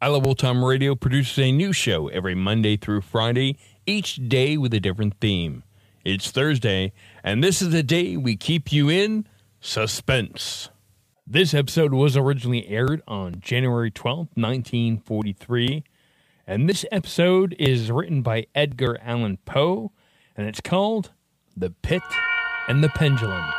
I 0.00 0.06
Love 0.06 0.28
Old 0.28 0.38
Time 0.38 0.64
Radio 0.64 0.94
produces 0.94 1.36
a 1.40 1.50
new 1.50 1.72
show 1.72 2.06
every 2.06 2.36
Monday 2.36 2.76
through 2.76 3.00
Friday, 3.00 3.58
each 3.84 4.28
day 4.28 4.56
with 4.56 4.72
a 4.72 4.78
different 4.78 5.18
theme. 5.20 5.64
It's 6.04 6.30
Thursday, 6.30 6.92
and 7.24 7.42
this 7.42 7.60
is 7.60 7.70
the 7.70 7.82
day 7.82 8.16
we 8.16 8.36
keep 8.36 8.70
you 8.70 8.88
in 8.88 9.26
suspense. 9.60 10.70
This 11.26 11.52
episode 11.52 11.92
was 11.92 12.16
originally 12.16 12.68
aired 12.68 13.02
on 13.08 13.40
January 13.40 13.90
12th, 13.90 14.30
1943, 14.36 15.82
and 16.46 16.68
this 16.68 16.84
episode 16.92 17.56
is 17.58 17.90
written 17.90 18.22
by 18.22 18.46
Edgar 18.54 19.00
Allan 19.02 19.38
Poe, 19.46 19.90
and 20.36 20.46
it's 20.46 20.60
called 20.60 21.10
The 21.56 21.70
Pit 21.70 22.02
and 22.68 22.84
the 22.84 22.88
Pendulum. 22.90 23.52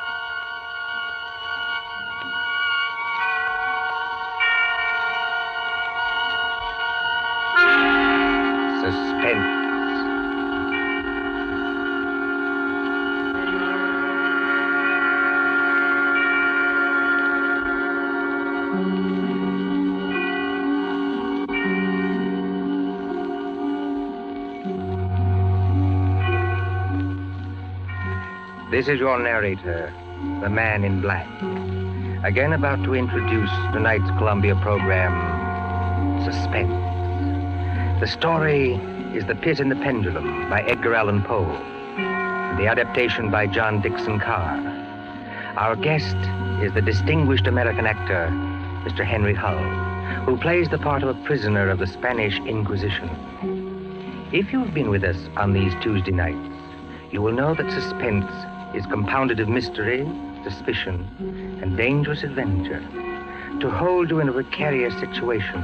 This 28.79 28.87
is 28.87 28.99
your 29.01 29.19
narrator, 29.19 29.93
the 30.39 30.49
man 30.49 30.85
in 30.85 31.01
black. 31.01 31.27
Again, 32.23 32.53
about 32.53 32.81
to 32.85 32.95
introduce 32.95 33.49
tonight's 33.73 34.09
Columbia 34.11 34.55
program, 34.55 35.11
Suspense. 36.23 37.99
The 37.99 38.07
story 38.07 38.75
is 39.13 39.25
The 39.25 39.35
Pit 39.35 39.59
and 39.59 39.69
the 39.69 39.75
Pendulum 39.75 40.49
by 40.49 40.61
Edgar 40.61 40.95
Allan 40.95 41.23
Poe, 41.23 41.43
the 42.57 42.67
adaptation 42.67 43.29
by 43.29 43.47
John 43.47 43.81
Dickson 43.81 44.17
Carr. 44.17 44.55
Our 45.57 45.75
guest 45.75 46.15
is 46.63 46.73
the 46.73 46.81
distinguished 46.81 47.47
American 47.47 47.85
actor, 47.85 48.29
Mr. 48.87 49.03
Henry 49.03 49.33
Hull, 49.33 49.59
who 50.23 50.37
plays 50.37 50.69
the 50.69 50.77
part 50.77 51.03
of 51.03 51.09
a 51.09 51.25
prisoner 51.25 51.69
of 51.69 51.79
the 51.79 51.87
Spanish 51.87 52.37
Inquisition. 52.47 53.09
If 54.31 54.53
you've 54.53 54.73
been 54.73 54.89
with 54.89 55.03
us 55.03 55.17
on 55.35 55.51
these 55.51 55.73
Tuesday 55.81 56.11
nights, 56.11 56.55
you 57.11 57.21
will 57.21 57.33
know 57.33 57.53
that 57.55 57.69
suspense 57.71 58.31
is 58.73 58.85
compounded 58.85 59.39
of 59.39 59.49
mystery, 59.49 60.07
suspicion, 60.43 61.07
and 61.61 61.75
dangerous 61.75 62.23
adventure. 62.23 62.79
To 63.61 63.69
hold 63.69 64.09
you 64.09 64.19
in 64.19 64.29
a 64.29 64.31
precarious 64.31 64.93
situation 64.99 65.61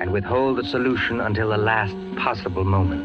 and 0.00 0.12
withhold 0.12 0.58
the 0.58 0.64
solution 0.64 1.20
until 1.20 1.48
the 1.48 1.56
last 1.56 1.94
possible 2.16 2.64
moment. 2.64 3.04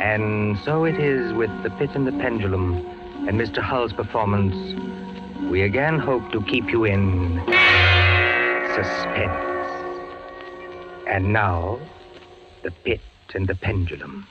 And 0.00 0.58
so 0.60 0.84
it 0.84 0.98
is 0.98 1.32
with 1.32 1.50
The 1.62 1.70
Pit 1.70 1.90
and 1.94 2.06
the 2.06 2.12
Pendulum 2.12 2.84
and 3.28 3.40
Mr. 3.40 3.58
Hull's 3.58 3.92
performance. 3.92 4.56
We 5.50 5.62
again 5.62 5.98
hope 5.98 6.32
to 6.32 6.42
keep 6.42 6.70
you 6.70 6.84
in 6.84 7.38
suspense. 8.74 9.52
And 11.06 11.32
now, 11.32 11.78
The 12.62 12.70
Pit 12.70 13.00
and 13.34 13.46
the 13.46 13.54
Pendulum. 13.54 14.26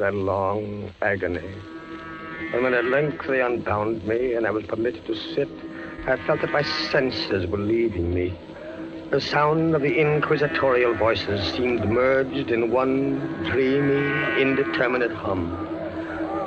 That 0.00 0.14
long 0.14 0.92
agony. 1.02 1.54
And 2.52 2.62
when 2.62 2.74
at 2.74 2.86
length 2.86 3.26
they 3.28 3.42
unbound 3.42 4.04
me 4.06 4.34
and 4.34 4.46
I 4.46 4.50
was 4.50 4.64
permitted 4.64 5.04
to 5.06 5.14
sit, 5.14 5.48
I 6.06 6.16
felt 6.26 6.40
that 6.40 6.50
my 6.50 6.62
senses 6.62 7.46
were 7.46 7.58
leaving 7.58 8.12
me. 8.14 8.36
The 9.10 9.20
sound 9.20 9.74
of 9.74 9.82
the 9.82 9.98
inquisitorial 10.00 10.94
voices 10.94 11.52
seemed 11.52 11.84
merged 11.84 12.50
in 12.50 12.70
one 12.70 13.18
dreamy, 13.44 14.40
indeterminate 14.40 15.12
hum. 15.12 15.68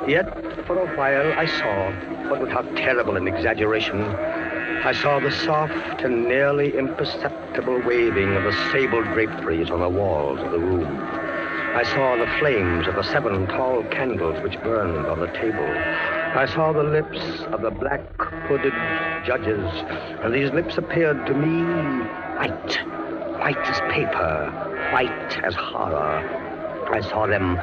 Yet, 0.08 0.26
for 0.66 0.78
a 0.78 0.96
while, 0.96 1.32
I 1.38 1.46
saw, 1.46 2.28
but 2.28 2.40
without 2.40 2.76
terrible 2.76 3.16
an 3.16 3.28
exaggeration, 3.28 4.02
I 4.02 4.92
saw 4.92 5.20
the 5.20 5.30
soft 5.30 6.02
and 6.02 6.24
nearly 6.24 6.76
imperceptible 6.76 7.82
waving 7.82 8.34
of 8.34 8.42
the 8.42 8.52
sable 8.72 9.02
draperies 9.02 9.70
on 9.70 9.80
the 9.80 9.88
walls 9.88 10.40
of 10.40 10.50
the 10.50 10.58
room. 10.58 11.23
I 11.74 11.82
saw 11.82 12.14
the 12.16 12.30
flames 12.38 12.86
of 12.86 12.94
the 12.94 13.02
seven 13.02 13.48
tall 13.48 13.82
candles 13.90 14.40
which 14.44 14.56
burned 14.62 15.06
on 15.06 15.18
the 15.18 15.26
table. 15.26 15.66
I 15.66 16.46
saw 16.46 16.72
the 16.72 16.84
lips 16.84 17.18
of 17.52 17.62
the 17.62 17.72
black 17.72 18.00
hooded 18.46 18.72
judges, 19.26 19.68
and 20.22 20.32
these 20.32 20.52
lips 20.52 20.78
appeared 20.78 21.26
to 21.26 21.34
me 21.34 21.64
white, 22.38 22.78
white 23.40 23.68
as 23.68 23.80
paper, 23.92 24.52
white 24.92 25.44
as 25.44 25.56
horror. 25.56 26.22
I 26.92 27.00
saw 27.00 27.26
them 27.26 27.56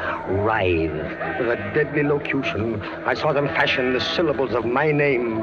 writhe 0.44 0.92
with 1.40 1.48
a 1.48 1.72
deadly 1.74 2.04
locution. 2.04 2.82
I 3.06 3.14
saw 3.14 3.32
them 3.32 3.48
fashion 3.48 3.94
the 3.94 4.02
syllables 4.02 4.54
of 4.54 4.66
my 4.66 4.92
name. 4.92 5.40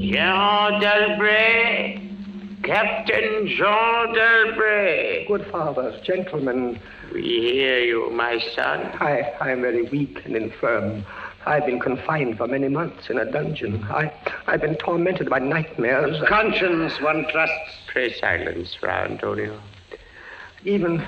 Jean 0.00 0.80
Delbray, 0.80 1.99
Captain 2.70 3.48
Jean 3.48 4.14
Delbray. 4.14 5.26
Good 5.26 5.44
fathers, 5.50 6.00
gentlemen, 6.06 6.78
We 7.12 7.20
hear 7.20 7.80
you, 7.80 8.10
my 8.12 8.38
son. 8.54 8.82
I, 9.00 9.22
I 9.40 9.50
am 9.50 9.62
very 9.62 9.82
weak 9.82 10.24
and 10.24 10.36
infirm. 10.36 11.04
I've 11.46 11.66
been 11.66 11.80
confined 11.80 12.38
for 12.38 12.46
many 12.46 12.68
months 12.68 13.10
in 13.10 13.18
a 13.18 13.28
dungeon. 13.28 13.82
I, 13.90 14.12
I've 14.46 14.60
been 14.60 14.76
tormented 14.76 15.28
by 15.28 15.40
nightmares. 15.40 16.22
Conscience, 16.28 16.92
one 17.00 17.26
trusts. 17.32 17.74
Pray 17.88 18.14
silence, 18.20 18.76
Fra 18.78 19.02
Antonio. 19.10 19.60
Even, 20.64 21.04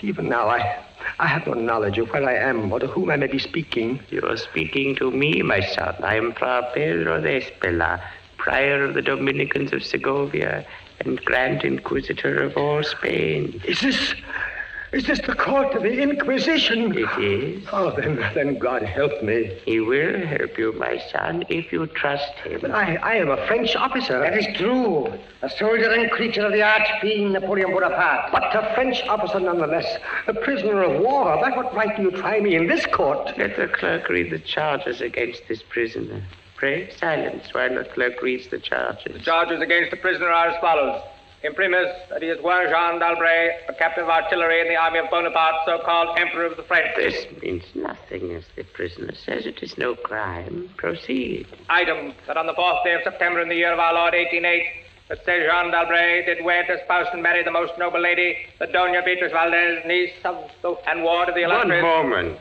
even 0.00 0.30
now, 0.30 0.48
I, 0.48 0.82
I 1.18 1.26
have 1.26 1.46
no 1.46 1.52
knowledge 1.52 1.98
of 1.98 2.08
where 2.08 2.26
I 2.26 2.36
am 2.36 2.72
or 2.72 2.80
to 2.80 2.86
whom 2.86 3.10
I 3.10 3.16
may 3.16 3.26
be 3.26 3.38
speaking. 3.38 4.00
You 4.08 4.22
are 4.22 4.38
speaking 4.38 4.96
to 4.96 5.10
me, 5.10 5.42
my 5.42 5.60
son. 5.60 5.96
I 6.02 6.16
am 6.16 6.32
Fra 6.32 6.70
Pedro 6.72 7.20
de 7.20 7.42
Espela, 7.42 8.00
Prior 8.48 8.82
of 8.82 8.94
the 8.94 9.02
Dominicans 9.02 9.74
of 9.74 9.84
Segovia, 9.84 10.64
and 11.00 11.22
Grand 11.26 11.64
Inquisitor 11.64 12.42
of 12.42 12.56
all 12.56 12.82
Spain. 12.82 13.60
Is 13.66 13.82
this. 13.82 14.14
Is 14.90 15.06
this 15.06 15.20
the 15.20 15.34
court 15.34 15.74
of 15.74 15.82
the 15.82 16.00
Inquisition? 16.00 16.96
It 16.96 17.22
is. 17.22 17.68
Oh, 17.70 17.94
then, 17.94 18.16
then 18.32 18.58
God 18.58 18.82
help 18.84 19.22
me. 19.22 19.52
He 19.66 19.80
will 19.80 20.26
help 20.26 20.56
you, 20.56 20.72
my 20.72 20.96
son, 21.12 21.44
if 21.50 21.70
you 21.70 21.86
trust 21.88 22.32
him. 22.36 22.62
But 22.62 22.70
I, 22.70 22.96
I 22.96 23.16
am 23.16 23.28
a 23.28 23.46
French 23.46 23.76
officer. 23.76 24.18
That 24.18 24.38
is 24.38 24.46
true. 24.56 25.12
A 25.42 25.50
soldier 25.50 25.90
and 25.90 26.10
creature 26.10 26.46
of 26.46 26.52
the 26.52 26.62
arch-fiend 26.62 27.34
Napoleon 27.34 27.70
Bonaparte. 27.72 28.32
But 28.32 28.44
a 28.56 28.74
French 28.74 29.02
officer 29.02 29.40
nonetheless. 29.40 29.98
A 30.26 30.32
prisoner 30.32 30.84
of 30.84 31.02
war. 31.02 31.36
By 31.36 31.50
what 31.54 31.74
right 31.74 31.94
do 31.94 32.04
you 32.04 32.10
try 32.12 32.40
me 32.40 32.56
in 32.56 32.66
this 32.66 32.86
court? 32.86 33.36
Let 33.36 33.58
the 33.58 33.68
clerk 33.68 34.08
read 34.08 34.30
the 34.30 34.38
charges 34.38 35.02
against 35.02 35.42
this 35.48 35.62
prisoner. 35.62 36.22
Pray, 36.58 36.90
silence 36.98 37.54
while 37.54 37.72
the 37.72 37.84
clerk 37.84 38.20
reads 38.20 38.48
the 38.48 38.58
charges. 38.58 39.12
The 39.12 39.20
charges 39.20 39.60
against 39.62 39.92
the 39.92 39.96
prisoner 39.96 40.26
are 40.26 40.48
as 40.48 40.60
follows. 40.60 41.00
Imprimis, 41.44 41.86
that 42.10 42.20
he 42.20 42.26
is 42.26 42.42
one 42.42 42.66
Jean 42.66 42.98
d'Albret, 42.98 43.68
a 43.68 43.74
captain 43.74 44.02
of 44.02 44.10
artillery 44.10 44.60
in 44.60 44.66
the 44.66 44.74
army 44.74 44.98
of 44.98 45.08
Bonaparte, 45.08 45.54
so-called 45.64 46.18
Emperor 46.18 46.46
of 46.46 46.56
the 46.56 46.64
French. 46.64 46.96
This 46.96 47.26
means 47.40 47.62
nothing, 47.76 48.34
as 48.34 48.42
the 48.56 48.64
prisoner 48.64 49.14
says. 49.14 49.46
It 49.46 49.62
is 49.62 49.78
no 49.78 49.94
crime. 49.94 50.68
Proceed. 50.76 51.46
Item, 51.68 52.12
that 52.26 52.36
on 52.36 52.48
the 52.48 52.54
fourth 52.54 52.82
day 52.82 52.94
of 52.94 53.02
September 53.04 53.40
in 53.40 53.48
the 53.48 53.54
year 53.54 53.72
of 53.72 53.78
our 53.78 53.94
Lord 53.94 54.14
1808, 54.14 54.66
that 55.10 55.24
said 55.24 55.46
Jean 55.48 55.70
d'Albret 55.70 56.26
did 56.26 56.44
wed, 56.44 56.64
espouse, 56.68 57.06
and 57.12 57.22
marry 57.22 57.44
the 57.44 57.52
most 57.52 57.78
noble 57.78 58.00
lady, 58.00 58.36
the 58.58 58.66
Dona 58.66 59.00
Beatrice 59.04 59.30
Valdez, 59.30 59.86
niece 59.86 60.10
of 60.24 60.50
the, 60.62 60.74
and 60.88 61.04
ward 61.04 61.28
of 61.28 61.36
the 61.36 61.42
illustrious... 61.42 61.84
One 61.84 62.10
moment. 62.10 62.40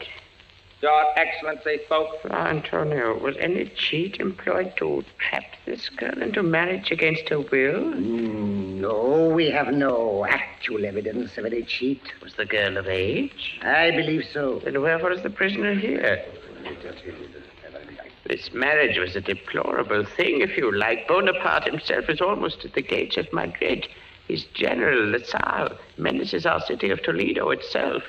Your 0.81 1.05
Excellency 1.17 1.79
spoke. 1.85 2.21
Fra 2.21 2.49
Antonio, 2.49 3.17
was 3.17 3.35
any 3.39 3.65
cheat 3.65 4.19
employed 4.19 4.73
to 4.77 5.03
trap 5.17 5.43
this 5.65 5.89
girl 5.89 6.21
into 6.21 6.43
marriage 6.43 6.91
against 6.91 7.29
her 7.29 7.39
will? 7.39 7.93
Mm, 7.95 8.75
no, 8.81 9.27
we 9.33 9.49
have 9.49 9.73
no 9.73 10.25
actual 10.29 10.85
evidence 10.85 11.35
of 11.35 11.45
any 11.45 11.63
cheat. 11.63 12.01
Was 12.21 12.35
the 12.35 12.45
girl 12.45 12.77
of 12.77 12.87
age? 12.87 13.59
I 13.63 13.89
believe 13.89 14.25
so. 14.31 14.59
Then 14.59 14.79
wherefore 14.79 15.11
is 15.13 15.23
the 15.23 15.31
prisoner 15.31 15.73
here? 15.73 16.23
This 18.25 18.53
marriage 18.53 18.99
was 18.99 19.15
a 19.15 19.21
deplorable 19.21 20.05
thing, 20.05 20.41
if 20.41 20.57
you 20.57 20.71
like. 20.71 21.07
Bonaparte 21.07 21.63
himself 21.63 22.07
is 22.07 22.21
almost 22.21 22.63
at 22.65 22.73
the 22.73 22.83
gates 22.83 23.17
of 23.17 23.33
Madrid. 23.33 23.87
His 24.27 24.43
general, 24.53 25.09
Lasalle, 25.09 25.75
menaces 25.97 26.45
our 26.45 26.61
city 26.61 26.91
of 26.91 27.01
Toledo 27.01 27.49
itself. 27.49 28.03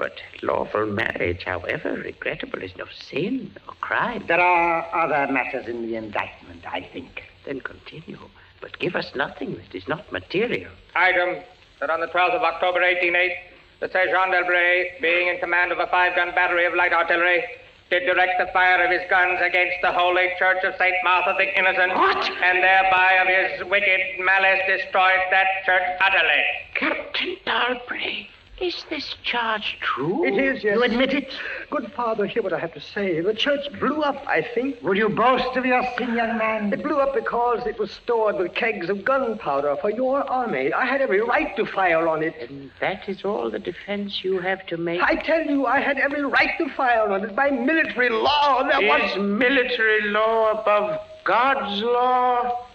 But 0.00 0.16
lawful 0.40 0.86
marriage, 0.86 1.42
however 1.44 1.92
regrettable, 1.92 2.62
is 2.62 2.74
no 2.74 2.86
sin 2.88 3.52
or 3.68 3.74
crime. 3.82 4.24
There 4.26 4.40
are 4.40 4.88
other 4.96 5.30
matters 5.30 5.68
in 5.68 5.86
the 5.86 5.96
indictment, 5.96 6.64
I 6.66 6.88
think. 6.90 7.24
Then 7.44 7.60
continue. 7.60 8.16
But 8.62 8.78
give 8.78 8.96
us 8.96 9.12
nothing 9.14 9.56
that 9.56 9.74
is 9.74 9.86
not 9.88 10.10
material. 10.10 10.72
Item, 10.96 11.44
that 11.80 11.90
on 11.90 12.00
the 12.00 12.06
12th 12.06 12.32
of 12.32 12.40
October 12.40 12.80
1808, 12.80 13.32
the 13.80 13.88
said 13.92 14.08
Jean 14.08 14.30
d'Albret, 14.30 15.02
being 15.02 15.28
in 15.28 15.38
command 15.38 15.70
of 15.70 15.78
a 15.78 15.86
five-gun 15.88 16.34
battery 16.34 16.64
of 16.64 16.72
light 16.72 16.94
artillery, 16.94 17.44
did 17.90 18.06
direct 18.06 18.38
the 18.38 18.48
fire 18.54 18.82
of 18.82 18.90
his 18.90 19.02
guns 19.10 19.38
against 19.44 19.76
the 19.82 19.92
holy 19.92 20.32
church 20.38 20.64
of 20.64 20.72
St. 20.78 20.96
Martha 21.04 21.34
the 21.36 21.58
Innocent. 21.58 21.92
What? 21.92 22.24
And 22.40 22.64
thereby 22.64 23.20
of 23.20 23.28
his 23.28 23.68
wicked 23.68 24.00
malice 24.18 24.64
destroyed 24.66 25.28
that 25.30 25.46
church 25.66 25.84
utterly. 26.00 26.44
Captain 26.72 27.36
Dalbray, 27.44 28.28
is 28.60 28.84
this 28.90 29.14
charge 29.22 29.78
true? 29.80 30.24
It 30.24 30.34
is, 30.34 30.62
yes. 30.62 30.76
You 30.76 30.82
admit 30.82 31.14
it? 31.14 31.32
Good 31.70 31.92
father, 31.92 32.26
hear 32.26 32.42
what 32.42 32.52
I 32.52 32.58
have 32.58 32.74
to 32.74 32.80
say. 32.80 33.20
The 33.20 33.34
church 33.34 33.66
blew 33.78 34.02
up, 34.02 34.22
I 34.26 34.42
think. 34.54 34.82
Would 34.82 34.96
you 34.96 35.08
boast 35.08 35.56
of 35.56 35.64
your 35.64 35.82
sin, 35.96 36.14
young 36.14 36.36
man? 36.36 36.72
It 36.72 36.82
blew 36.82 36.98
up 36.98 37.14
because 37.14 37.66
it 37.66 37.78
was 37.78 37.90
stored 37.90 38.36
with 38.36 38.54
kegs 38.54 38.90
of 38.90 39.04
gunpowder 39.04 39.76
for 39.80 39.90
your 39.90 40.28
army. 40.30 40.72
I 40.72 40.84
had 40.84 41.00
every 41.00 41.20
right 41.20 41.56
to 41.56 41.64
fire 41.64 42.06
on 42.06 42.22
it. 42.22 42.34
And 42.40 42.70
that 42.80 43.08
is 43.08 43.24
all 43.24 43.50
the 43.50 43.58
defense 43.58 44.22
you 44.22 44.40
have 44.40 44.66
to 44.66 44.76
make? 44.76 45.00
I 45.00 45.16
tell 45.16 45.44
you, 45.44 45.66
I 45.66 45.80
had 45.80 45.98
every 45.98 46.24
right 46.24 46.50
to 46.58 46.68
fire 46.74 47.10
on 47.10 47.24
it 47.24 47.34
by 47.34 47.50
military 47.50 48.10
law. 48.10 48.62
There 48.68 48.82
Is 48.82 49.16
was. 49.16 49.26
military 49.26 50.10
law 50.10 50.60
above 50.60 51.00
God's 51.24 51.82
law? 51.82 52.66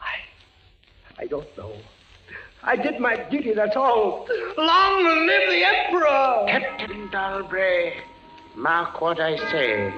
I... 0.00 1.22
I 1.22 1.26
don't 1.26 1.56
know. 1.56 1.72
I 2.66 2.74
did 2.74 2.98
my 2.98 3.14
duty, 3.30 3.54
that's 3.54 3.76
all. 3.76 4.26
Long 4.58 5.04
live 5.04 5.50
the 5.50 5.64
Emperor! 5.64 6.46
Captain 6.48 7.08
Dalbray, 7.10 7.94
mark 8.56 9.00
what 9.00 9.20
I 9.20 9.36
say. 9.52 9.94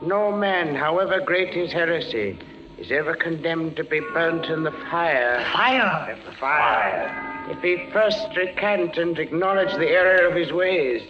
No 0.00 0.30
man, 0.30 0.76
however 0.76 1.20
great 1.20 1.52
his 1.52 1.72
heresy, 1.72 2.38
is 2.78 2.92
ever 2.92 3.16
condemned 3.16 3.74
to 3.74 3.82
be 3.82 3.98
burnt 4.14 4.46
in 4.46 4.62
the 4.62 4.70
fire. 4.70 5.44
Fire! 5.52 6.16
If 6.16 6.24
the 6.24 6.32
fire! 6.36 7.46
If 7.50 7.60
he 7.60 7.90
first 7.92 8.36
recant 8.36 8.96
and 8.96 9.18
acknowledge 9.18 9.72
the 9.74 9.88
error 9.88 10.28
of 10.28 10.36
his 10.36 10.52
ways. 10.52 11.02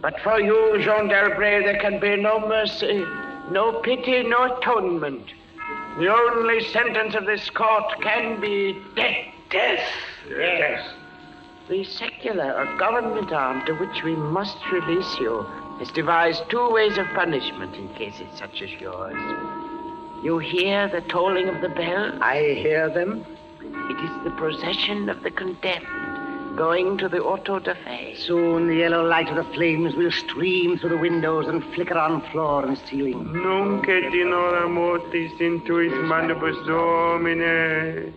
But 0.00 0.18
for 0.20 0.40
you, 0.40 0.82
Jean 0.82 1.08
d'Albret, 1.08 1.64
there 1.64 1.78
can 1.78 2.00
be 2.00 2.16
no 2.16 2.40
mercy, 2.48 3.04
no 3.50 3.80
pity, 3.82 4.22
no 4.22 4.56
atonement. 4.56 5.26
The 5.98 6.08
only 6.08 6.64
sentence 6.64 7.14
of 7.14 7.26
this 7.26 7.50
court 7.50 8.00
can 8.00 8.40
be 8.40 8.78
death. 8.96 9.33
Death. 9.50 9.80
Yes. 10.28 10.88
The 11.68 11.84
secular 11.84 12.52
or 12.52 12.76
government 12.78 13.32
arm 13.32 13.64
to 13.66 13.74
which 13.74 14.02
we 14.02 14.16
must 14.16 14.58
release 14.70 15.18
you 15.18 15.42
has 15.78 15.90
devised 15.90 16.42
two 16.50 16.70
ways 16.70 16.98
of 16.98 17.06
punishment 17.14 17.74
in 17.74 17.88
cases 17.94 18.28
such 18.34 18.62
as 18.62 18.70
yours. 18.72 19.14
You 20.22 20.38
hear 20.38 20.88
the 20.88 21.00
tolling 21.02 21.48
of 21.48 21.60
the 21.60 21.68
bell? 21.68 22.22
I 22.22 22.54
hear 22.58 22.88
them. 22.88 23.24
It 23.60 24.04
is 24.04 24.24
the 24.24 24.30
procession 24.36 25.08
of 25.08 25.22
the 25.22 25.30
condemned 25.30 25.86
going 26.56 26.96
to 26.98 27.08
the 27.08 27.18
auto 27.18 27.58
da 27.58 27.74
fe. 27.84 28.14
Soon 28.16 28.68
the 28.68 28.76
yellow 28.76 29.04
light 29.04 29.28
of 29.28 29.36
the 29.36 29.54
flames 29.54 29.94
will 29.94 30.12
stream 30.12 30.78
through 30.78 30.90
the 30.90 30.96
windows 30.96 31.48
and 31.48 31.64
flicker 31.74 31.98
on 31.98 32.20
floor 32.30 32.64
and 32.64 32.78
ceiling. 32.86 33.32
Nunc 33.32 33.88
et 33.88 34.14
in 34.14 34.30
hora 34.30 34.68
mortis 34.68 35.32
intuit 35.40 35.92
manibus 36.04 36.56
Domine. 36.66 38.14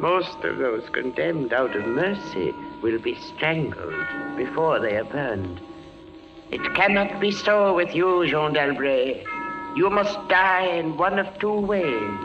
Most 0.00 0.42
of 0.44 0.56
those 0.56 0.88
condemned 0.88 1.52
out 1.52 1.76
of 1.76 1.86
mercy 1.86 2.54
will 2.80 2.98
be 2.98 3.14
strangled 3.16 4.06
before 4.34 4.80
they 4.80 4.96
are 4.96 5.04
burned. 5.04 5.60
It 6.50 6.62
cannot 6.74 7.20
be 7.20 7.30
so 7.30 7.74
with 7.74 7.94
you, 7.94 8.26
Jean 8.26 8.54
d'Albret. 8.54 9.26
You 9.76 9.90
must 9.90 10.16
die 10.28 10.64
in 10.64 10.96
one 10.96 11.18
of 11.18 11.38
two 11.38 11.52
ways. 11.52 12.18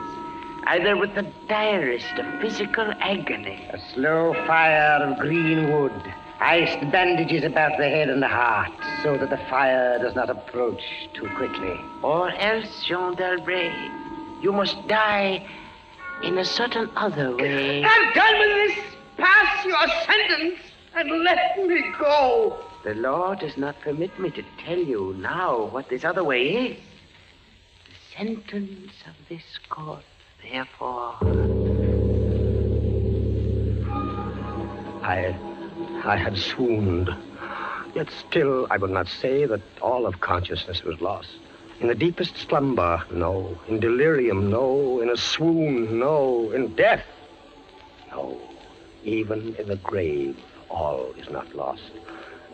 Either 0.68 0.95
with 0.95 1.16
the 1.16 1.30
direst 1.50 2.18
of 2.18 2.41
physical 2.41 2.94
agony, 3.01 3.67
A 3.72 3.79
slow 3.94 4.34
fire 4.48 5.03
of 5.03 5.20
green 5.20 5.70
wood. 5.74 6.13
Iced 6.39 6.79
bandages 6.94 7.44
about 7.44 7.77
the 7.77 7.89
head 7.89 8.10
and 8.10 8.24
the 8.24 8.27
heart, 8.29 8.72
so 9.03 9.17
that 9.17 9.29
the 9.29 9.50
fire 9.50 10.00
does 10.00 10.15
not 10.15 10.29
approach 10.29 10.82
too 11.13 11.27
quickly. 11.36 11.77
or 12.01 12.32
else, 12.32 12.86
Jean 12.86 13.15
d'Albret, 13.15 13.91
you 14.41 14.53
must 14.53 14.88
die 14.88 15.46
in 16.24 16.38
a 16.38 16.45
certain 16.45 16.89
other 16.95 17.36
way. 17.36 17.84
I'm 17.84 18.13
done 18.13 18.39
with 18.39 18.75
this. 18.75 18.86
Pass 19.17 19.65
your 19.65 19.88
sentence 20.05 20.60
and 20.95 21.24
let 21.24 21.57
me 21.65 21.84
go. 22.00 22.57
The 22.84 22.95
law 22.95 23.36
does 23.36 23.57
not 23.57 23.79
permit 23.81 24.17
me 24.19 24.29
to 24.31 24.43
tell 24.63 24.77
you 24.77 25.15
now 25.19 25.65
what 25.65 25.89
this 25.89 26.03
other 26.03 26.24
way 26.24 26.48
is. 26.48 26.77
The 27.86 28.17
sentence 28.17 28.91
of 29.07 29.13
this 29.29 29.43
court, 29.69 30.03
therefore. 30.43 31.15
I, 35.03 35.36
I 36.03 36.17
had 36.17 36.38
swooned. 36.38 37.10
Yet 37.93 38.10
still, 38.12 38.67
I 38.69 38.77
would 38.77 38.91
not 38.91 39.07
say 39.07 39.45
that 39.45 39.62
all 39.81 40.05
of 40.05 40.19
consciousness 40.19 40.84
was 40.84 41.00
lost. 41.00 41.29
In 41.79 41.88
the 41.88 41.96
deepest 41.96 42.38
slumber, 42.38 43.03
no. 43.12 43.58
In 43.67 43.79
delirium, 43.79 44.50
no. 44.50 45.01
In 45.01 45.10
a 45.10 45.17
swoon, 45.17 46.00
no. 46.00 46.51
In 46.51 46.74
death, 46.75 47.05
no. 48.12 48.39
Even 49.03 49.55
in 49.55 49.67
the 49.67 49.75
grave, 49.75 50.38
all 50.70 51.12
is 51.17 51.29
not 51.29 51.53
lost. 51.55 51.91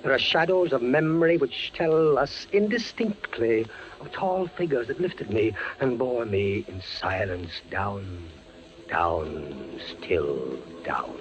There 0.01 0.11
are 0.11 0.19
shadows 0.19 0.73
of 0.73 0.81
memory 0.81 1.37
which 1.37 1.71
tell 1.73 2.17
us 2.17 2.47
indistinctly 2.51 3.67
of 3.99 4.11
tall 4.11 4.47
figures 4.47 4.87
that 4.87 4.99
lifted 4.99 5.29
me 5.29 5.53
and 5.79 5.99
bore 5.99 6.25
me 6.25 6.65
in 6.67 6.81
silence 6.81 7.51
down, 7.69 8.27
down, 8.89 9.79
still 9.87 10.57
down, 10.83 11.15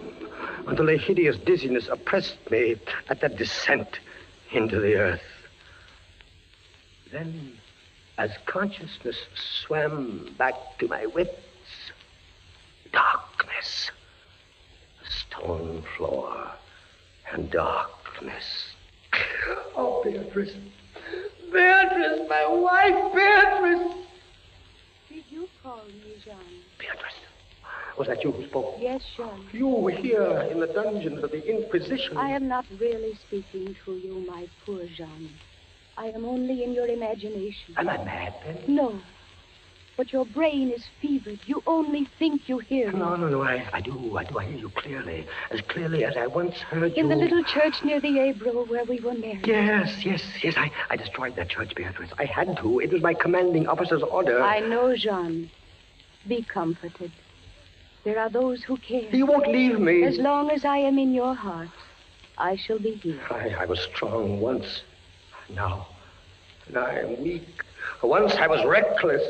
until 0.67 0.89
a 0.89 0.97
hideous 0.97 1.37
dizziness 1.37 1.89
oppressed 1.89 2.51
me 2.51 2.77
at 3.11 3.21
that 3.21 3.37
descent 3.37 4.01
into 4.53 4.81
the 4.81 4.95
earth. 4.95 5.23
Then, 7.13 7.60
as 8.21 8.31
consciousness 8.45 9.17
swam 9.65 10.35
back 10.37 10.55
to 10.79 10.87
my 10.87 11.07
wits, 11.07 11.41
darkness, 12.93 13.91
a 15.03 15.11
stone 15.11 15.83
floor, 15.97 16.51
and 17.33 17.51
darkness. 17.51 18.75
Oh, 19.75 20.03
Beatrice. 20.05 20.53
Beatrice, 21.51 22.29
my 22.29 22.47
wife, 22.47 23.15
Beatrice. 23.15 23.95
Did 25.09 25.25
you 25.31 25.49
call 25.63 25.83
me? 25.87 26.17
Jean. 26.23 26.35
Beatrice, 26.79 27.15
was 27.97 28.07
that 28.09 28.23
you 28.23 28.33
who 28.33 28.47
spoke? 28.49 28.77
Yes, 28.79 29.01
Jean. 29.17 29.47
You 29.53 29.67
were 29.67 29.93
here 29.93 30.47
in 30.53 30.61
the 30.61 30.67
dungeons 30.67 31.25
of 31.25 31.31
the 31.31 31.43
Inquisition. 31.43 32.19
I 32.19 32.33
am 32.33 32.49
not 32.49 32.67
really 32.79 33.15
speaking 33.15 33.75
to 33.87 33.93
you, 33.93 34.27
my 34.29 34.47
poor 34.67 34.85
Jean. 34.95 35.31
I 35.97 36.07
am 36.07 36.25
only 36.25 36.65
in 36.65 36.73
your 36.73 36.87
imagination. 36.87 37.75
Am 37.77 37.89
I 37.89 38.03
mad 38.05 38.35
then? 38.45 38.75
No. 38.75 39.01
But 39.97 40.15
your 40.15 40.25
brain 40.25 40.71
is 40.71 40.83
fevered. 41.03 41.41
You 41.45 41.63
only 41.67 42.09
think 42.19 42.49
you 42.49 42.59
hear 42.59 42.91
me. 42.91 42.99
No, 42.99 43.17
no, 43.17 43.29
no. 43.29 43.43
I, 43.43 43.69
I 43.71 43.81
do. 43.83 44.17
I 44.17 44.25
do. 44.25 44.39
I 44.39 44.47
hear 44.47 44.57
you 44.57 44.71
clearly. 44.71 45.27
As 45.51 45.61
clearly 45.63 46.05
as 46.05 46.17
I 46.17 46.27
once 46.27 46.57
heard 46.57 46.97
you. 46.97 47.03
In 47.03 47.09
the 47.11 47.17
little 47.17 47.45
church 47.45 47.83
near 47.85 48.01
the 48.01 48.09
Ebro 48.09 48.65
where 48.65 48.85
we 48.85 48.99
were 49.01 49.13
married. 49.13 49.47
Yes, 49.47 50.03
yes, 50.03 50.23
yes. 50.43 50.55
I, 50.57 50.71
I 50.89 50.97
destroyed 50.97 51.37
that 51.37 51.51
church, 51.51 51.75
Beatrice. 51.75 52.11
I 52.19 52.25
had 52.25 52.57
to. 52.59 52.81
It 52.81 52.93
was 52.93 53.03
my 53.03 53.13
commanding 53.13 53.67
officer's 53.67 54.03
order. 54.03 54.43
I 54.43 54.61
know, 54.61 54.97
Jean. 54.97 55.51
Be 56.27 56.43
comforted. 56.45 57.13
There 58.05 58.19
are 58.19 58.31
those 58.31 58.63
who 58.63 58.79
care. 58.79 59.15
You 59.15 59.27
won't 59.27 59.49
leave 59.49 59.79
me. 59.79 60.05
As 60.05 60.17
long 60.17 60.51
as 60.51 60.65
I 60.65 60.79
am 60.79 60.99
in 60.99 61.13
your 61.13 61.35
heart, 61.35 61.69
I 62.39 62.57
shall 62.57 62.79
be 62.79 62.93
here. 62.93 63.21
I, 63.31 63.51
I 63.51 63.65
was 63.67 63.81
strong 63.81 64.41
once. 64.41 64.83
Now, 65.55 65.87
now 66.73 66.87
I 66.87 67.01
am 67.01 67.23
weak. 67.23 67.49
Once 68.03 68.35
I 68.35 68.47
was 68.47 68.65
reckless. 68.65 69.23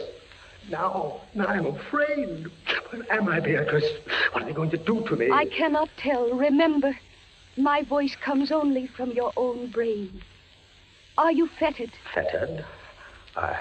Now, 0.69 1.21
now 1.35 1.47
I'm 1.47 1.67
afraid. 1.67 2.47
What 2.91 3.11
am 3.11 3.29
I, 3.29 3.41
Beatrice? 3.41 3.91
What 4.33 4.43
are 4.43 4.47
they 4.47 4.53
going 4.53 4.71
to 4.71 4.79
do 4.79 5.05
to 5.09 5.17
me? 5.17 5.31
I 5.31 5.47
cannot 5.47 5.89
tell. 5.97 6.31
Remember, 6.31 6.97
my 7.57 7.83
voice 7.83 8.15
comes 8.17 8.53
only 8.53 8.87
from 8.87 9.11
your 9.13 9.33
own 9.37 9.71
brain. 9.71 10.23
Are 11.19 11.33
you 11.33 11.49
fettered? 11.59 11.93
Fettered? 12.15 12.65
Uh, 13.37 13.55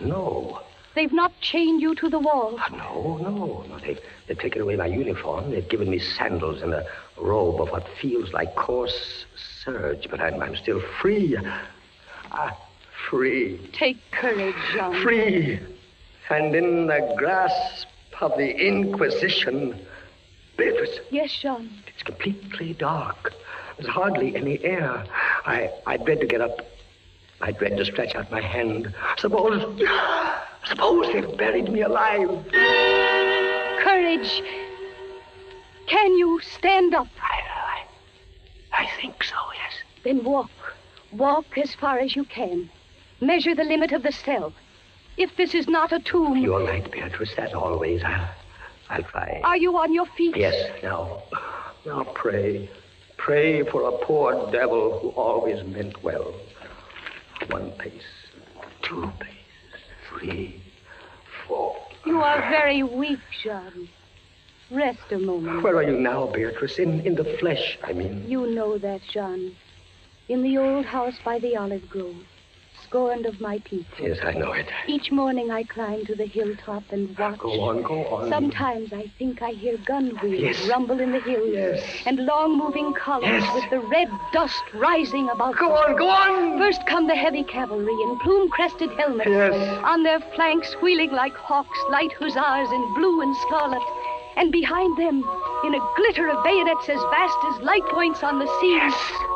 no. 0.00 0.60
They've 0.94 1.12
not 1.12 1.32
chained 1.40 1.80
you 1.80 1.94
to 1.96 2.08
the 2.08 2.18
wall. 2.18 2.58
No, 2.72 3.18
no, 3.22 3.64
no. 3.68 3.78
They've, 3.78 4.00
they've 4.26 4.38
taken 4.38 4.62
away 4.62 4.76
my 4.76 4.86
uniform. 4.86 5.50
They've 5.50 5.68
given 5.68 5.88
me 5.90 5.98
sandals 5.98 6.62
and 6.62 6.74
a 6.74 6.86
robe 7.20 7.60
of 7.60 7.70
what 7.70 7.86
feels 8.00 8.32
like 8.32 8.54
coarse 8.56 9.24
serge, 9.64 10.08
but 10.10 10.20
I'm, 10.20 10.40
I'm 10.42 10.56
still 10.56 10.80
free. 11.00 11.36
Ah, 12.30 12.56
free. 13.08 13.58
Take 13.72 13.98
courage, 14.12 14.54
John. 14.74 15.00
Free. 15.02 15.60
And 16.30 16.54
in 16.54 16.86
the 16.86 17.14
grasp 17.16 17.88
of 18.20 18.32
the 18.36 18.50
Inquisition. 18.66 19.78
Beatrice, 20.56 20.98
Yes, 21.10 21.30
John. 21.40 21.70
it's 21.86 22.02
completely 22.02 22.74
dark. 22.74 23.32
There's 23.78 23.88
hardly 23.88 24.34
any 24.34 24.62
air. 24.64 25.04
I, 25.46 25.70
I 25.86 25.96
dread 25.98 26.20
to 26.20 26.26
get 26.26 26.40
up. 26.40 26.60
I 27.40 27.52
dread 27.52 27.76
to 27.76 27.84
stretch 27.84 28.16
out 28.16 28.30
my 28.32 28.40
hand. 28.40 28.92
Suppose. 29.18 29.62
Suppose 30.64 31.12
they've 31.12 31.36
buried 31.38 31.70
me 31.70 31.82
alive. 31.82 32.28
Courage. 33.84 34.42
Can 35.88 36.18
you 36.18 36.40
stand 36.42 36.94
up? 36.94 37.08
I, 37.20 37.40
I, 38.76 38.82
I 38.84 38.88
think 39.00 39.22
so, 39.24 39.36
yes. 39.54 39.72
Then 40.04 40.24
walk. 40.24 40.50
Walk 41.12 41.56
as 41.56 41.74
far 41.74 41.98
as 41.98 42.14
you 42.14 42.24
can. 42.24 42.70
Measure 43.20 43.54
the 43.54 43.64
limit 43.64 43.92
of 43.92 44.02
the 44.02 44.12
cell. 44.12 44.52
If 45.16 45.36
this 45.36 45.54
is 45.54 45.66
not 45.66 45.92
a 45.92 45.98
tomb, 45.98 46.36
You're 46.36 46.64
right, 46.64 46.88
Beatrice, 46.90 47.34
as 47.38 47.52
always. 47.54 48.02
I'll, 48.04 48.28
I'll 48.90 49.02
try. 49.02 49.40
are 49.44 49.56
you 49.56 49.76
on 49.78 49.92
your 49.92 50.06
feet? 50.16 50.36
Yes, 50.36 50.70
now. 50.82 51.22
Now 51.86 52.04
pray. 52.14 52.68
Pray 53.16 53.62
for 53.64 53.88
a 53.88 53.92
poor 54.04 54.50
devil 54.52 54.98
who 55.00 55.08
always 55.10 55.64
meant 55.66 56.02
well. 56.04 56.34
One 57.50 57.72
pace, 57.72 57.92
two 58.82 59.10
paces, 59.18 59.82
three, 60.08 60.62
four. 61.46 61.76
You 62.04 62.20
are 62.20 62.40
very 62.50 62.82
weak, 62.82 63.18
Jean. 63.42 63.88
Rest 64.70 65.12
a 65.12 65.18
moment. 65.18 65.62
Where 65.62 65.76
are 65.76 65.82
you 65.82 65.98
now, 65.98 66.26
Beatrice? 66.26 66.78
In, 66.78 67.00
in 67.06 67.14
the 67.14 67.24
flesh, 67.40 67.78
I 67.82 67.92
mean. 67.94 68.24
You 68.28 68.46
know 68.46 68.76
that, 68.78 69.00
Jean. 69.10 69.56
In 70.28 70.42
the 70.42 70.58
old 70.58 70.84
house 70.84 71.14
by 71.24 71.38
the 71.38 71.56
olive 71.56 71.88
grove, 71.88 72.16
scorned 72.84 73.24
of 73.24 73.40
my 73.40 73.60
people. 73.60 73.86
Yes, 74.06 74.18
I 74.22 74.32
know 74.32 74.52
it. 74.52 74.66
Each 74.86 75.10
morning 75.10 75.50
I 75.50 75.62
climb 75.62 76.04
to 76.04 76.14
the 76.14 76.26
hilltop 76.26 76.82
and 76.90 77.16
watch. 77.16 77.38
Go 77.38 77.60
on, 77.62 77.82
go 77.82 78.04
on. 78.08 78.28
Sometimes 78.28 78.92
I 78.92 79.10
think 79.18 79.40
I 79.40 79.52
hear 79.52 79.78
gun 79.86 80.10
wheels 80.22 80.58
Yes. 80.58 80.68
rumble 80.68 81.00
in 81.00 81.12
the 81.12 81.20
hills 81.20 81.48
Yes. 81.50 81.82
and 82.04 82.26
long 82.26 82.58
moving 82.58 82.92
columns 82.92 83.42
Yes. 83.44 83.54
with 83.54 83.70
the 83.70 83.80
red 83.88 84.08
dust 84.34 84.62
rising 84.74 85.30
about 85.30 85.56
Go 85.56 85.68
them. 85.68 85.76
on, 85.78 85.96
go 85.96 86.08
on! 86.10 86.58
First 86.58 86.84
come 86.86 87.06
the 87.06 87.14
heavy 87.16 87.42
cavalry 87.42 87.86
in 88.02 88.18
plume 88.18 88.50
crested 88.50 88.90
helmets. 88.98 89.30
Yes. 89.30 89.82
On 89.84 90.02
their 90.02 90.20
flanks, 90.34 90.74
wheeling 90.82 91.12
like 91.12 91.32
hawks, 91.34 91.78
light 91.88 92.12
hussars 92.12 92.70
in 92.70 92.94
blue 92.94 93.22
and 93.22 93.34
scarlet. 93.46 93.82
And 94.38 94.52
behind 94.52 94.96
them, 94.96 95.24
in 95.64 95.74
a 95.74 95.88
glitter 95.96 96.28
of 96.28 96.44
bayonets 96.44 96.88
as 96.88 97.00
vast 97.10 97.38
as 97.50 97.60
light 97.60 97.84
points 97.86 98.22
on 98.22 98.38
the 98.38 98.46
sea, 98.60 98.78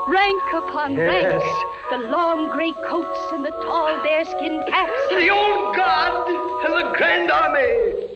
rank 0.06 0.42
upon 0.54 0.94
Yes. 0.94 1.42
rank, 1.42 1.44
the 1.90 2.08
long 2.08 2.48
gray 2.50 2.72
coats 2.88 3.32
and 3.32 3.44
the 3.44 3.50
tall 3.50 4.00
bearskin 4.04 4.62
caps. 4.68 5.08
The 5.10 5.28
old 5.28 5.74
guard 5.74 6.28
and 6.64 6.74
the 6.74 6.96
Grand 6.96 7.32
Army! 7.32 8.10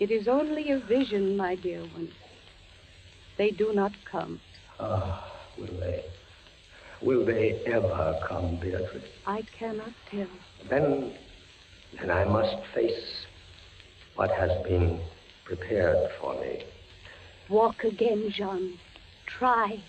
It 0.00 0.10
is 0.10 0.28
only 0.28 0.70
a 0.70 0.78
vision, 0.78 1.36
my 1.36 1.56
dear 1.56 1.80
one. 1.80 2.08
They 3.36 3.50
do 3.50 3.74
not 3.74 3.92
come. 4.10 4.40
Ah, 4.80 5.30
will 5.58 5.78
they? 5.78 6.04
Will 7.02 7.24
they 7.26 7.60
ever 7.66 8.18
come, 8.26 8.56
Beatrice? 8.56 9.04
I 9.26 9.42
cannot 9.58 9.92
tell. 10.10 10.26
Then, 10.70 11.12
then 12.00 12.10
I 12.10 12.24
must 12.24 12.56
face 12.74 13.26
what 14.14 14.30
has 14.30 14.50
been 14.62 15.00
prepared 15.48 16.10
for 16.20 16.38
me. 16.40 16.62
Walk 17.48 17.82
again, 17.82 18.30
Jean. 18.30 18.78
Try. 19.26 19.82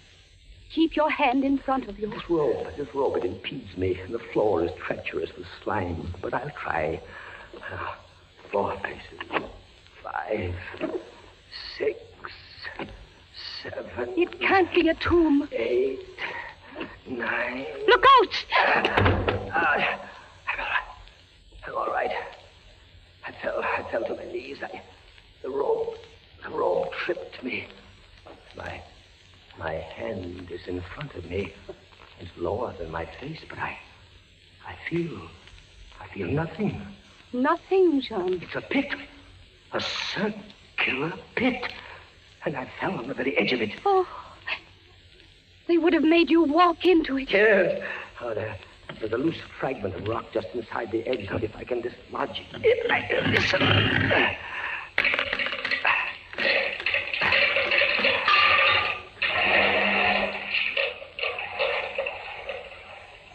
Keep 0.74 0.96
your 0.96 1.10
hand 1.10 1.44
in 1.44 1.58
front 1.58 1.90
of 1.90 2.00
you. 2.00 2.10
This 2.10 2.30
rope, 2.30 2.68
this 2.78 2.88
rope, 2.96 3.18
it 3.18 3.26
impedes 3.26 3.76
me. 3.78 4.00
The 4.10 4.20
floor 4.32 4.64
is 4.64 4.72
treacherous 4.86 5.30
with 5.38 5.48
slime, 5.64 6.14
but 6.22 6.34
I'll 6.34 6.50
try. 6.52 7.02
Ah, 7.62 8.00
Four 8.52 8.76
paces, 8.78 9.44
five, 10.02 10.56
six, 11.78 12.00
seven, 13.62 14.10
It 14.18 14.40
can't 14.40 14.74
be 14.74 14.88
a 14.90 14.96
tomb. 14.96 15.48
eight, 15.52 16.00
nine. 17.08 17.66
Look 17.88 18.04
out! 18.18 18.46
Ah, 19.52 20.02
I'm 20.48 20.60
all 20.60 20.66
right. 20.66 20.88
I'm 21.68 21.76
all 21.76 21.88
right. 21.92 22.12
I 23.28 23.32
fell, 23.44 23.62
I 23.64 23.86
fell 23.92 24.04
to 24.06 24.16
my 24.16 24.32
knees. 24.32 24.58
I, 24.64 24.82
the 25.44 25.50
rope, 25.50 25.96
the 26.44 26.50
me. 27.44 27.68
My, 28.56 28.82
my 29.58 29.74
hand 29.74 30.50
is 30.52 30.68
in 30.68 30.82
front 30.82 31.14
of 31.16 31.26
me. 31.30 31.54
It's 32.20 32.32
lower 32.38 32.74
than 32.78 32.92
my 32.92 33.06
face, 33.06 33.40
but 33.48 33.58
I, 33.60 33.78
I 34.68 34.76
feel, 34.90 35.22
I 36.00 36.08
feel 36.14 36.28
nothing. 36.28 36.82
Nothing, 37.32 38.02
John. 38.02 38.34
It's 38.42 38.56
a 38.56 38.62
pit, 38.62 38.94
a 39.72 39.82
circular 39.82 41.14
pit, 41.36 41.72
and 42.46 42.58
I 42.58 42.70
fell 42.80 42.98
on 42.98 43.08
the 43.08 43.14
very 43.14 43.38
edge 43.38 43.54
of 43.54 43.62
it. 43.62 43.72
Oh. 43.86 44.08
They 45.68 45.78
would 45.78 45.94
have 45.94 46.04
made 46.04 46.32
you 46.32 46.44
walk 46.44 46.86
into 46.86 47.18
it. 47.20 47.30
Yes. 47.30 47.84
Oh, 48.22 48.34
there, 48.34 48.58
there's 49.00 49.14
a 49.14 49.18
loose 49.18 49.38
fragment 49.60 49.94
of 49.96 50.08
rock 50.08 50.26
just 50.34 50.48
inside 50.56 50.92
the 50.92 51.08
edge. 51.08 51.30
Now, 51.30 51.38
if 51.38 51.56
I 51.56 51.64
can 51.64 51.82
dislodge 51.82 52.42
it, 52.54 52.92
I 52.92 53.02
can 53.02 53.32
listen. 53.32 53.62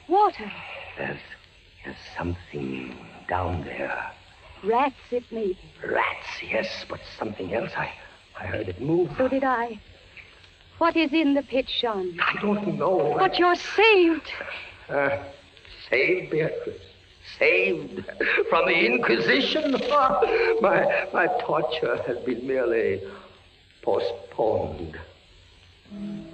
Water. 0.08 0.52
There's, 0.98 1.20
there's 1.84 1.96
something 2.24 2.94
down 3.28 3.64
there. 3.64 4.10
Rats, 4.64 4.94
it 5.10 5.24
may 5.30 5.48
be. 5.48 5.58
Rats, 5.86 6.42
yes, 6.42 6.84
but 6.88 7.00
something 7.18 7.52
else. 7.52 7.70
I, 7.76 7.92
I 8.38 8.46
heard 8.46 8.68
it 8.68 8.80
move. 8.80 9.10
So 9.18 9.28
did 9.28 9.44
I. 9.44 9.78
What 10.78 10.96
is 10.96 11.12
in 11.12 11.34
the 11.34 11.42
pit, 11.42 11.66
Jean? 11.80 12.18
I 12.20 12.40
don't 12.40 12.78
know. 12.78 13.16
But 13.18 13.38
you're 13.38 13.54
saved. 13.54 14.32
Uh, 14.88 15.22
saved, 15.90 16.30
Beatrice. 16.30 16.80
Saved 17.38 18.04
from 18.48 18.66
the 18.66 18.86
Inquisition. 18.86 19.72
my, 20.60 21.06
my 21.12 21.26
torture 21.40 22.02
has 22.06 22.18
been 22.24 22.46
merely 22.46 23.02
postponed. 23.82 24.96
At 25.92 26.33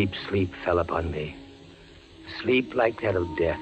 deep 0.00 0.14
sleep 0.30 0.50
fell 0.64 0.78
upon 0.78 1.10
me. 1.10 1.36
Sleep 2.40 2.74
like 2.74 3.02
that 3.02 3.16
of 3.16 3.26
death. 3.36 3.60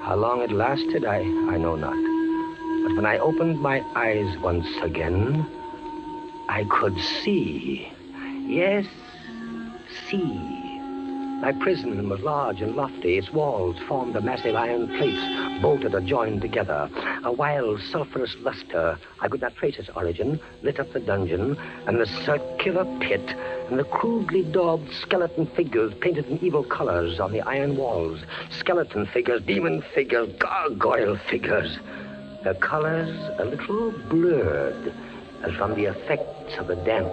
How 0.00 0.14
long 0.14 0.40
it 0.40 0.52
lasted, 0.52 1.04
I, 1.04 1.16
I 1.16 1.56
know 1.58 1.74
not. 1.74 1.98
But 2.84 2.94
when 2.94 3.06
I 3.06 3.18
opened 3.18 3.60
my 3.60 3.82
eyes 3.96 4.38
once 4.38 4.68
again, 4.82 5.44
I 6.48 6.62
could 6.70 6.96
see. 7.00 7.90
Yes, 8.46 8.86
see. 10.08 10.55
My 11.40 11.52
prison 11.52 12.08
was 12.08 12.20
large 12.22 12.62
and 12.62 12.74
lofty. 12.74 13.18
Its 13.18 13.30
walls 13.30 13.76
formed 13.86 14.16
of 14.16 14.24
massive 14.24 14.56
iron 14.56 14.88
plates, 14.88 15.60
bolted 15.60 15.94
or 15.94 16.00
joined 16.00 16.40
together. 16.40 16.90
A 17.24 17.30
wild, 17.30 17.80
sulphurous 17.82 18.34
luster, 18.40 18.98
I 19.20 19.28
could 19.28 19.42
not 19.42 19.54
trace 19.54 19.78
its 19.78 19.90
origin, 19.94 20.40
lit 20.62 20.80
up 20.80 20.92
the 20.92 21.00
dungeon, 21.00 21.58
and 21.86 22.00
the 22.00 22.06
circular 22.06 22.84
pit, 23.00 23.36
and 23.68 23.78
the 23.78 23.84
crudely 23.84 24.44
daubed 24.44 24.90
skeleton 24.94 25.46
figures 25.48 25.92
painted 26.00 26.26
in 26.26 26.42
evil 26.42 26.64
colors 26.64 27.20
on 27.20 27.32
the 27.32 27.42
iron 27.42 27.76
walls. 27.76 28.20
Skeleton 28.50 29.06
figures, 29.06 29.42
demon 29.42 29.82
figures, 29.94 30.32
gargoyle 30.38 31.16
figures. 31.28 31.78
Their 32.44 32.54
colors 32.54 33.14
a 33.38 33.44
little 33.44 33.92
blurred, 34.08 34.92
as 35.42 35.52
from 35.54 35.74
the 35.74 35.84
effects 35.84 36.56
of 36.58 36.66
the 36.66 36.76
damp 36.76 37.12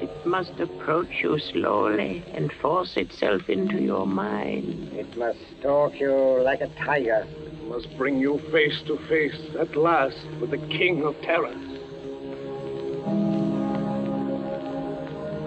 It 0.00 0.26
must 0.26 0.60
approach 0.60 1.22
you 1.22 1.38
slowly 1.38 2.22
and 2.34 2.52
force 2.60 2.96
itself 2.96 3.48
into 3.48 3.80
your 3.80 4.06
mind. 4.06 4.92
It 4.92 5.16
must 5.16 5.38
stalk 5.58 5.98
you 5.98 6.42
like 6.42 6.60
a 6.60 6.68
tiger. 6.84 7.26
It 7.46 7.62
must 7.64 7.96
bring 7.96 8.18
you 8.18 8.38
face 8.52 8.82
to 8.86 8.98
face 9.08 9.40
at 9.58 9.74
last 9.74 10.18
with 10.38 10.50
the 10.50 10.58
king 10.58 11.02
of 11.02 11.18
terrors. 11.22 11.56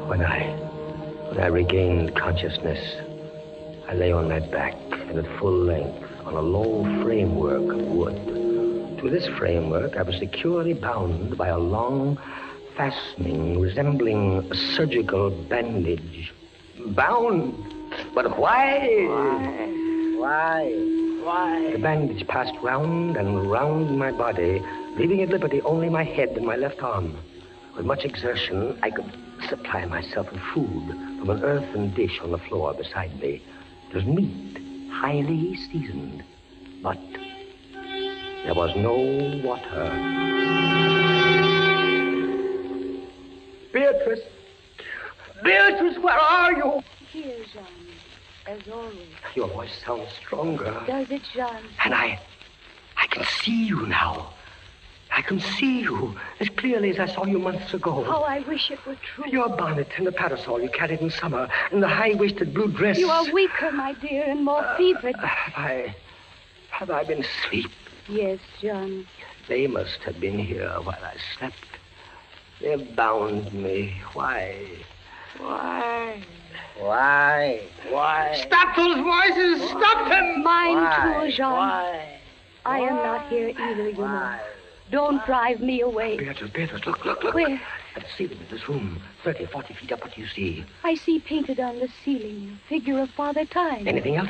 When 0.10 0.24
I, 0.24 0.50
when 1.30 1.40
I 1.40 1.48
regained 1.48 2.16
consciousness, 2.16 2.80
I 3.88 3.94
lay 3.94 4.12
on 4.12 4.30
my 4.30 4.40
back 4.40 4.74
and 4.92 5.20
at 5.20 5.40
full 5.40 5.64
length 5.64 6.04
on 6.26 6.34
a 6.34 6.42
low 6.42 6.84
framework 7.04 7.72
of 7.72 7.82
wood. 7.82 8.98
To 9.00 9.10
this 9.10 9.28
framework, 9.38 9.96
I 9.96 10.02
was 10.02 10.18
securely 10.18 10.74
bound 10.74 11.38
by 11.38 11.50
a 11.50 11.58
long 11.60 12.20
fastening 12.80 13.60
resembling 13.60 14.38
a 14.50 14.56
surgical 14.56 15.30
bandage. 15.50 16.32
Bound? 16.96 17.54
But 18.16 18.40
why? 18.40 18.88
Why? 19.06 20.16
Why? 20.18 20.72
Why? 21.22 21.72
The 21.74 21.80
bandage 21.80 22.26
passed 22.26 22.56
round 22.64 23.18
and 23.18 23.52
round 23.52 24.00
my 24.00 24.14
body, 24.14 24.64
leaving 24.96 25.22
at 25.22 25.28
liberty 25.28 25.62
only 25.64 25.90
my 25.90 26.06
head 26.06 26.30
and 26.30 26.46
my 26.46 26.56
left 26.56 26.82
arm. 26.82 27.18
With 27.76 27.86
much 27.86 28.06
exertion, 28.06 28.80
I 28.82 28.92
could 28.92 29.12
supply 29.50 29.84
myself 29.84 30.32
with 30.32 30.42
food 30.54 30.88
from 31.20 31.30
an 31.32 31.44
earthen 31.44 31.94
dish 31.94 32.18
on 32.24 32.32
the 32.32 32.38
floor 32.38 32.74
beside 32.74 33.20
me. 33.20 33.42
It 33.90 33.94
was 33.94 34.06
meat, 34.06 34.58
highly 34.90 35.58
seasoned, 35.58 36.24
but 36.82 36.98
there 38.46 38.56
was 38.56 38.74
no 38.78 38.96
water. 39.44 40.99
Beatrice! 44.00 44.22
Beatrice, 45.44 45.98
where 46.00 46.18
are 46.18 46.54
you? 46.54 46.84
Here, 47.12 47.38
Jean, 47.54 47.66
as 48.48 48.62
always. 48.72 48.96
Your 49.36 49.48
voice 49.48 49.72
sounds 49.86 50.10
stronger. 50.22 50.82
Does 50.88 51.12
it, 51.12 51.22
Jean? 51.34 51.64
And 51.84 51.94
I, 51.94 52.20
I 52.98 53.08
can 53.08 53.26
see 53.26 53.66
you 53.66 53.86
now. 53.88 54.34
I 55.12 55.22
can 55.22 55.40
see 55.40 55.82
you 55.82 56.16
as 56.40 56.48
clearly 56.50 56.92
as 56.92 57.00
I 57.00 57.08
saw 57.14 57.26
you 57.26 57.40
months 57.40 57.74
ago. 57.74 58.06
Oh, 58.08 58.24
I 58.24 58.40
wish 58.42 58.70
it 58.72 58.80
were 58.86 58.96
true. 58.96 59.26
Your 59.28 59.50
bonnet 59.50 59.90
and 59.98 60.06
the 60.06 60.12
parasol 60.12 60.62
you 60.62 60.70
carried 60.70 61.02
in 61.02 61.10
summer, 61.10 61.50
and 61.72 61.82
the 61.82 61.88
high-waisted 61.88 62.54
blue 62.54 62.72
dress. 62.72 62.98
You 62.98 63.10
are 63.10 63.30
weaker, 63.34 63.72
my 63.72 63.94
dear, 63.94 64.24
and 64.24 64.46
more 64.46 64.64
uh, 64.64 64.78
fevered. 64.78 65.16
Uh, 65.16 65.28
have 65.28 65.54
I, 65.58 65.96
have 66.70 66.90
I 66.92 67.04
been 67.04 67.24
asleep? 67.24 67.72
Yes, 68.08 68.40
Jean. 68.62 69.08
They 69.48 69.68
must 69.68 70.00
have 70.04 70.20
been 70.20 70.38
here 70.38 70.70
while 70.84 71.04
I 71.04 71.16
slept. 71.38 71.56
They 72.62 72.76
bound 72.76 73.54
me. 73.54 73.94
Why? 74.14 74.56
Why? 75.38 76.22
Why? 76.78 77.62
Why? 77.90 78.36
Stop 78.46 78.76
those 78.76 78.98
voices! 78.98 79.70
Stop 79.70 80.10
them! 80.10 80.44
Mine 80.44 80.76
Why? 80.76 81.26
too, 81.26 81.32
Jean. 81.32 81.52
Why? 81.52 82.20
I 82.66 82.80
am 82.80 82.96
not 82.96 83.30
here 83.30 83.50
either, 83.50 83.90
you 83.90 83.98
know. 83.98 84.40
Don't 84.92 85.24
drive 85.26 85.62
me 85.62 85.82
away. 85.82 86.18
Beatrice, 86.18 86.52
Beatrice, 86.52 86.86
look, 86.86 87.06
look, 87.06 87.24
look. 87.24 87.34
Where? 87.34 87.62
At 87.96 88.04
the 88.04 88.08
ceiling 88.18 88.40
of 88.42 88.50
this 88.50 88.68
room, 88.68 89.02
30 89.24 89.46
or 89.46 89.48
40 89.48 89.74
feet 89.76 89.92
up, 89.92 90.02
what 90.02 90.16
do 90.16 90.22
you 90.22 90.28
see? 90.28 90.66
I 90.84 90.96
see 90.96 91.20
painted 91.20 91.60
on 91.60 91.80
the 91.80 91.90
ceiling 92.04 92.60
a 92.66 92.70
figure 92.70 93.00
of 93.00 93.10
Father 93.12 93.46
Time. 93.46 93.88
Anything 93.88 94.18
else? 94.18 94.30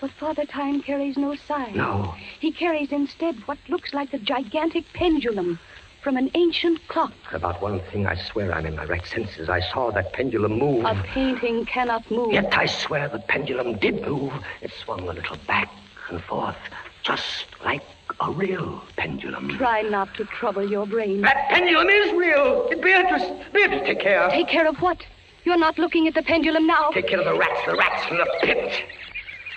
But 0.00 0.10
Father 0.12 0.44
Time 0.44 0.82
carries 0.82 1.16
no 1.16 1.36
sign. 1.36 1.76
No. 1.76 2.14
He 2.40 2.52
carries 2.52 2.90
instead 2.90 3.36
what 3.46 3.58
looks 3.68 3.94
like 3.94 4.12
a 4.12 4.18
gigantic 4.18 4.84
pendulum 4.92 5.58
from 6.06 6.16
an 6.16 6.30
ancient 6.34 6.78
clock. 6.86 7.12
About 7.32 7.60
one 7.60 7.80
thing, 7.90 8.06
I 8.06 8.14
swear 8.14 8.54
I'm 8.54 8.64
in 8.64 8.76
my 8.76 8.84
right 8.84 9.04
senses. 9.04 9.48
I 9.48 9.58
saw 9.58 9.90
that 9.90 10.12
pendulum 10.12 10.56
move. 10.56 10.84
A 10.84 10.94
painting 11.02 11.66
cannot 11.66 12.08
move. 12.12 12.32
Yet 12.32 12.56
I 12.56 12.66
swear 12.66 13.08
the 13.08 13.18
pendulum 13.18 13.76
did 13.78 14.06
move. 14.06 14.32
It 14.60 14.70
swung 14.84 15.00
a 15.00 15.12
little 15.12 15.36
back 15.48 15.68
and 16.08 16.22
forth, 16.22 16.54
just 17.02 17.46
like 17.64 17.82
a 18.20 18.30
real 18.30 18.84
pendulum. 18.96 19.48
Try 19.58 19.82
not 19.82 20.14
to 20.14 20.24
trouble 20.26 20.70
your 20.70 20.86
brain. 20.86 21.22
That 21.22 21.48
pendulum 21.48 21.88
is 21.88 22.12
real. 22.12 22.68
Beatrice, 22.68 23.28
Beatrice, 23.52 23.82
take 23.84 23.98
care. 23.98 24.28
Take 24.30 24.46
care 24.46 24.68
of 24.68 24.76
what? 24.76 25.04
You're 25.42 25.58
not 25.58 25.76
looking 25.76 26.06
at 26.06 26.14
the 26.14 26.22
pendulum 26.22 26.68
now. 26.68 26.90
Take 26.90 27.08
care 27.08 27.18
of 27.18 27.24
the 27.24 27.36
rats, 27.36 27.66
the 27.66 27.74
rats 27.74 28.06
from 28.06 28.18
the 28.18 28.26
pit. 28.42 28.84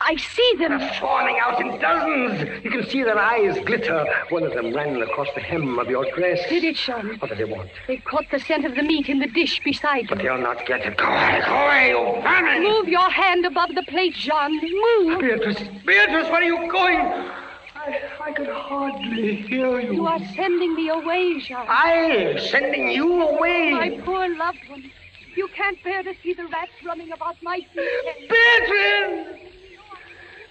I 0.01 0.15
see 0.15 0.53
them. 0.57 0.77
They're 0.79 0.93
swarming 0.93 1.39
out 1.41 1.59
in 1.59 1.79
dozens. 1.79 2.63
You 2.63 2.71
can 2.71 2.85
see 2.87 3.03
their 3.03 3.17
eyes 3.17 3.57
glitter. 3.65 4.05
One 4.29 4.43
of 4.43 4.53
them 4.53 4.73
ran 4.73 5.01
across 5.01 5.27
the 5.35 5.41
hem 5.41 5.77
of 5.77 5.89
your 5.89 6.09
dress. 6.11 6.39
Did 6.49 6.63
it, 6.63 6.77
Sean? 6.77 7.17
What 7.19 7.29
do 7.29 7.35
they 7.35 7.43
want? 7.43 7.69
They 7.87 7.97
caught 7.97 8.25
the 8.31 8.39
scent 8.39 8.65
of 8.65 8.75
the 8.75 8.83
meat 8.83 9.09
in 9.09 9.19
the 9.19 9.27
dish 9.27 9.61
beside 9.63 10.03
you. 10.03 10.07
But 10.09 10.19
you. 10.19 10.29
they'll 10.29 10.37
not 10.41 10.65
get 10.65 10.81
it. 10.85 10.97
Go 10.97 11.05
away, 11.05 11.41
go 11.45 11.53
away, 11.53 11.89
you 11.89 12.21
vermin! 12.21 12.63
Move 12.63 12.87
your 12.87 13.09
hand 13.09 13.45
above 13.45 13.75
the 13.75 13.83
plate, 13.83 14.15
Jean. 14.15 14.59
Move. 14.61 15.19
Beatrice, 15.19 15.59
Beatrice, 15.85 16.29
where 16.29 16.41
are 16.41 16.43
you 16.43 16.71
going? 16.71 16.99
I, 16.99 18.01
I 18.21 18.31
could 18.31 18.47
hardly 18.47 19.35
hear 19.35 19.79
you. 19.81 19.93
You 19.93 20.07
are 20.07 20.19
sending 20.35 20.75
me 20.75 20.89
away, 20.89 21.39
Jean. 21.39 21.65
I 21.67 21.91
am 21.91 22.39
sending 22.39 22.89
you 22.91 23.21
away. 23.21 23.71
My 23.71 23.99
poor 24.05 24.33
loved 24.35 24.59
one. 24.69 24.89
You 25.35 25.47
can't 25.55 25.81
bear 25.83 26.03
to 26.03 26.13
see 26.23 26.33
the 26.33 26.47
rats 26.47 26.71
running 26.85 27.11
about 27.11 27.35
my 27.43 27.59
feet. 27.73 28.29
Beatrice! 28.29 29.48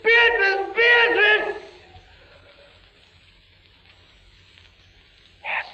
Beatrice! 0.03 0.67
Beatrice! 0.75 1.63
Yes. 5.43 5.67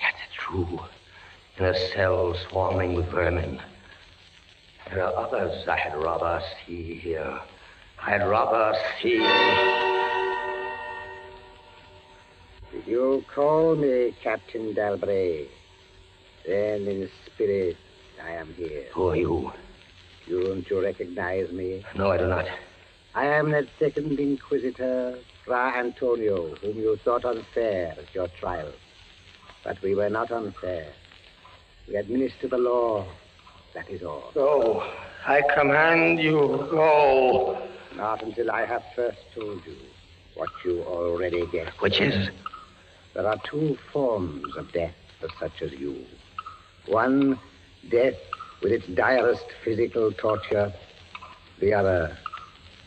Yes, 0.00 0.14
it's 0.26 0.34
true. 0.34 0.80
In 1.58 1.64
a 1.64 1.88
cell 1.92 2.34
swarming 2.48 2.94
with 2.94 3.06
vermin. 3.06 3.60
There 4.90 5.04
are 5.04 5.26
others 5.26 5.66
I 5.68 5.76
had 5.76 5.94
rather 6.02 6.40
see 6.66 6.94
here. 6.94 7.40
I'd 8.00 8.26
rather 8.26 8.78
see. 9.02 9.18
Did 12.72 12.86
you 12.86 13.24
call 13.34 13.74
me 13.76 14.14
Captain 14.22 14.74
Dalbray? 14.74 15.48
Then 16.46 16.86
in 16.86 17.10
spirit 17.26 17.76
I 18.24 18.30
am 18.30 18.54
here. 18.54 18.84
Who 18.94 19.08
are 19.08 19.16
you? 19.16 19.52
Don't 20.28 20.68
you 20.70 20.82
recognize 20.82 21.50
me? 21.50 21.84
No, 21.96 22.10
I 22.10 22.18
do 22.18 22.28
not. 22.28 22.46
I 23.14 23.26
am 23.26 23.50
that 23.50 23.66
second 23.78 24.18
inquisitor, 24.18 25.18
Fra 25.44 25.74
Antonio, 25.76 26.54
whom 26.56 26.76
you 26.78 26.96
thought 27.04 27.24
unfair 27.24 27.94
at 27.98 28.14
your 28.14 28.28
trial. 28.28 28.72
But 29.64 29.80
we 29.82 29.94
were 29.94 30.10
not 30.10 30.30
unfair. 30.30 30.92
We 31.88 31.96
administer 31.96 32.48
the 32.48 32.58
law. 32.58 33.06
That 33.74 33.88
is 33.90 34.02
all. 34.02 34.30
Go. 34.34 34.82
I 35.26 35.42
command 35.54 36.20
you, 36.20 36.68
go. 36.70 37.58
Not 37.96 38.22
until 38.22 38.50
I 38.50 38.64
have 38.64 38.84
first 38.94 39.18
told 39.34 39.64
you 39.66 39.76
what 40.34 40.50
you 40.64 40.82
already 40.82 41.46
guess. 41.46 41.72
Which 41.80 42.00
is? 42.00 42.30
There 43.14 43.26
are 43.26 43.38
two 43.44 43.76
forms 43.92 44.56
of 44.56 44.70
death 44.72 44.94
for 45.20 45.28
such 45.40 45.62
as 45.62 45.72
you. 45.72 46.04
One, 46.86 47.38
death 47.90 48.14
with 48.62 48.72
its 48.72 48.86
direst 48.86 49.46
physical 49.64 50.12
torture. 50.12 50.72
The 51.58 51.74
other, 51.74 52.16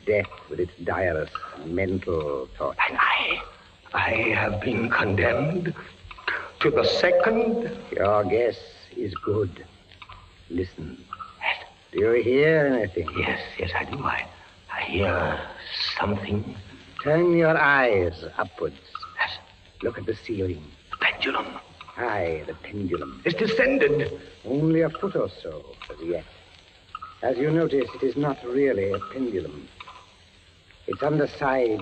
death 0.05 0.29
with 0.49 0.59
its 0.59 0.71
direst 0.83 1.33
mental 1.65 2.47
torture. 2.57 2.79
And 2.89 2.97
I, 2.97 3.41
I 3.93 4.09
have 4.35 4.61
been 4.61 4.89
condemned 4.89 5.73
to 6.59 6.71
the 6.71 6.83
second. 6.83 7.71
Your 7.91 8.23
guess 8.23 8.57
is 8.95 9.13
good. 9.15 9.65
Listen. 10.49 11.03
Do 11.91 11.99
you 11.99 12.23
hear 12.23 12.67
anything? 12.67 13.09
Yes, 13.17 13.39
yes, 13.59 13.71
I 13.77 13.83
do. 13.83 14.01
I, 14.03 14.25
I 14.73 14.81
hear 14.83 15.41
something. 15.99 16.55
Turn 17.03 17.37
your 17.37 17.57
eyes 17.57 18.23
upwards. 18.37 18.79
Look 19.83 19.97
at 19.97 20.05
the 20.05 20.15
ceiling. 20.15 20.63
The 20.91 20.97
pendulum. 20.97 21.47
Aye, 21.97 22.43
the 22.47 22.53
pendulum. 22.53 23.21
It's 23.25 23.35
descended. 23.35 24.21
Only 24.45 24.81
a 24.81 24.89
foot 24.89 25.15
or 25.15 25.29
so 25.41 25.75
as 25.89 25.97
yet. 26.05 26.23
As 27.21 27.37
you 27.37 27.51
notice, 27.51 27.89
it 27.95 28.03
is 28.03 28.15
not 28.15 28.37
really 28.45 28.91
a 28.91 28.99
pendulum. 29.11 29.67
Its 30.87 31.03
underside 31.03 31.81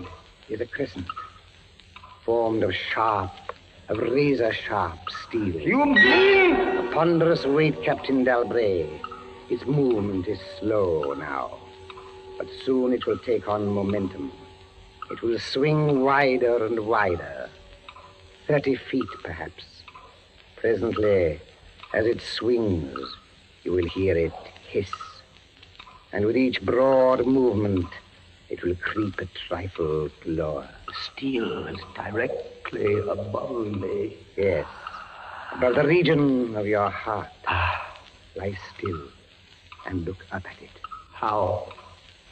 is 0.49 0.61
a 0.61 0.65
crescent. 0.65 1.07
formed 2.25 2.63
of 2.63 2.75
sharp, 2.75 3.31
of 3.87 3.97
razor 3.97 4.53
sharp 4.53 4.99
steel. 5.25 5.55
You 5.59 5.85
mean? 5.85 6.55
A 6.55 6.91
ponderous 6.93 7.45
weight, 7.45 7.81
Captain 7.81 8.23
Dalbray. 8.23 8.87
Its 9.49 9.65
movement 9.65 10.27
is 10.27 10.39
slow 10.59 11.13
now, 11.13 11.57
but 12.37 12.47
soon 12.65 12.93
it 12.93 13.07
will 13.07 13.17
take 13.17 13.47
on 13.47 13.65
momentum. 13.65 14.31
It 15.09 15.23
will 15.23 15.39
swing 15.39 16.01
wider 16.01 16.65
and 16.65 16.79
wider, 16.81 17.49
30 18.47 18.75
feet 18.75 19.09
perhaps. 19.23 19.63
Presently, 20.57 21.39
as 21.93 22.05
it 22.05 22.21
swings, 22.21 22.99
you 23.63 23.71
will 23.71 23.87
hear 23.87 24.15
it 24.15 24.33
hiss. 24.69 24.91
And 26.11 26.25
with 26.25 26.37
each 26.37 26.61
broad 26.61 27.25
movement, 27.25 27.87
it 28.49 28.63
will 28.63 28.75
creep 28.75 29.19
a 29.19 29.27
trifle 29.47 30.09
lower. 30.25 30.67
The 30.87 30.93
steel 31.11 31.67
is 31.67 31.79
directly 31.95 32.99
above 32.99 33.67
me. 33.67 34.17
Yes, 34.37 34.65
above 35.53 35.75
the 35.75 35.87
region 35.87 36.55
of 36.55 36.65
your 36.65 36.89
heart. 36.89 37.29
Ah. 37.47 37.85
Lie 38.35 38.57
still 38.77 39.01
and 39.85 40.05
look 40.05 40.25
up 40.31 40.45
at 40.45 40.61
it. 40.61 40.69
How? 41.13 41.71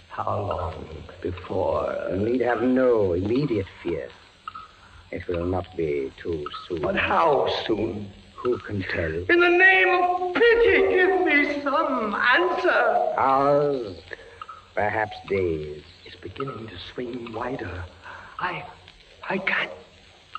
How 0.09 0.39
long 0.39 1.03
before? 1.21 1.95
You 2.11 2.17
need 2.17 2.41
have 2.41 2.61
no 2.61 3.13
immediate 3.13 3.67
fear. 3.83 4.09
It 5.11 5.27
will 5.27 5.45
not 5.45 5.65
be 5.75 6.11
too 6.21 6.45
soon. 6.67 6.81
But 6.81 6.95
how 6.95 7.47
soon? 7.65 8.11
Who 8.35 8.57
can 8.59 8.83
tell? 8.83 9.11
In 9.11 9.39
the 9.39 9.49
name 9.49 9.89
of 9.89 10.35
pity, 10.35 10.77
give 10.95 11.25
me 11.25 11.61
some 11.63 12.13
answer. 12.13 13.13
Hours, 13.17 13.97
perhaps 14.75 15.17
days. 15.27 15.83
It's 16.07 16.15
beginning 16.15 16.67
to 16.67 16.73
swing 16.93 17.33
wider. 17.33 17.83
I, 18.39 18.63
I 19.29 19.39
can't 19.39 19.71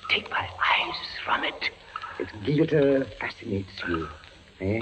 take 0.09 0.27
my 0.31 0.49
eyes 0.49 0.95
from 1.23 1.43
it. 1.43 1.69
Its 2.17 2.31
glitter 2.43 3.05
fascinates 3.19 3.79
you, 3.87 4.09
eh? 4.61 4.79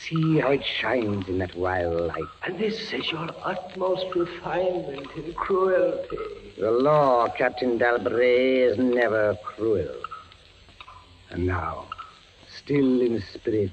See 0.00 0.38
how 0.38 0.52
it 0.52 0.64
shines 0.64 1.28
in 1.28 1.38
that 1.40 1.54
wild 1.54 2.06
light. 2.06 2.24
And 2.42 2.58
this 2.58 2.90
is 2.94 3.12
your 3.12 3.28
utmost 3.44 4.06
refinement 4.16 5.08
in 5.14 5.34
cruelty. 5.34 6.16
The 6.58 6.70
law, 6.70 7.28
Captain 7.28 7.78
Dalbray, 7.78 8.70
is 8.70 8.78
never 8.78 9.36
cruel. 9.44 9.94
And 11.28 11.46
now, 11.46 11.86
still 12.48 13.02
in 13.02 13.20
spirit, 13.34 13.72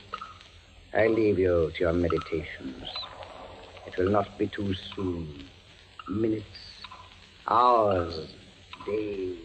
I 0.94 1.08
leave 1.08 1.40
you 1.40 1.72
to 1.76 1.80
your 1.80 1.94
meditations. 1.94 2.90
It 3.88 3.98
will 3.98 4.10
not 4.10 4.38
be 4.38 4.48
too 4.48 4.74
soon. 4.74 5.49
Minutes, 6.10 6.44
hours, 7.48 8.34
days. 8.84 9.38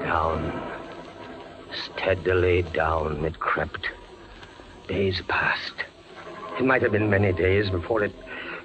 Down. 0.00 0.62
Steadily 1.72 2.62
down 2.74 3.24
it 3.24 3.38
crept. 3.38 3.88
Days 4.88 5.22
passed. 5.28 5.72
It 6.58 6.64
might 6.64 6.82
have 6.82 6.90
been 6.90 7.08
many 7.08 7.32
days 7.32 7.70
before 7.70 8.02
it, 8.02 8.12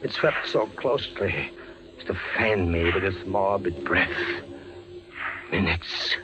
it 0.01 0.11
swept 0.11 0.47
so 0.47 0.65
closely 0.77 1.51
to 2.05 2.17
fan 2.35 2.71
me 2.71 2.91
with 2.91 3.03
its 3.03 3.25
morbid 3.25 3.83
breath. 3.83 4.43
Minutes. 5.51 6.15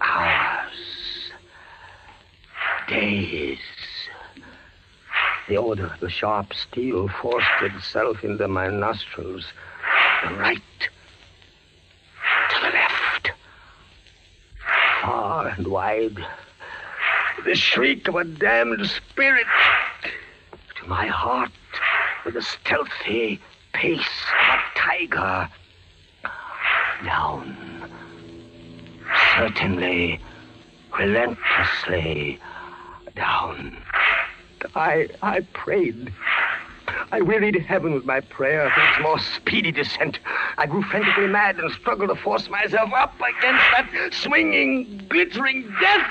Hours. 0.00 1.32
Days. 2.88 3.58
The 5.48 5.56
odor 5.56 5.86
of 5.86 6.00
the 6.00 6.10
sharp 6.10 6.54
steel 6.54 7.08
forced 7.20 7.62
itself 7.62 8.24
into 8.24 8.46
my 8.48 8.68
nostrils. 8.68 9.44
The 10.24 10.34
right. 10.34 10.62
To 12.50 12.60
the 12.60 12.70
left. 12.70 13.30
Far 15.02 15.48
and 15.48 15.66
wide. 15.66 16.24
The 17.44 17.54
shriek 17.54 18.08
of 18.08 18.14
a 18.16 18.24
damned 18.24 18.86
spirit. 18.88 19.46
To 20.76 20.88
my 20.88 21.06
heart, 21.06 21.50
with 22.24 22.36
a 22.36 22.42
stealthy 22.42 23.40
pace 23.72 24.00
Down. 27.04 27.90
Certainly, 29.36 30.20
relentlessly 30.98 32.38
down. 33.14 33.76
I, 34.74 35.08
I 35.22 35.40
prayed. 35.52 36.12
I 37.10 37.20
wearied 37.20 37.56
heaven 37.56 37.94
with 37.94 38.04
my 38.04 38.20
prayer 38.20 38.70
for 38.70 38.80
its 38.80 39.00
more 39.02 39.18
speedy 39.18 39.72
descent. 39.72 40.18
I 40.56 40.66
grew 40.66 40.82
frantically 40.82 41.26
mad 41.26 41.58
and 41.58 41.70
struggled 41.72 42.10
to 42.10 42.16
force 42.22 42.48
myself 42.48 42.90
up 42.94 43.14
against 43.16 43.64
that 43.72 44.10
swinging, 44.12 45.06
glittering 45.08 45.62
death. 45.80 46.10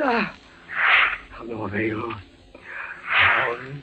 Ah, 0.00 0.34
of 1.38 1.48
no 1.48 1.62
avail. 1.62 2.14
Down, 3.20 3.82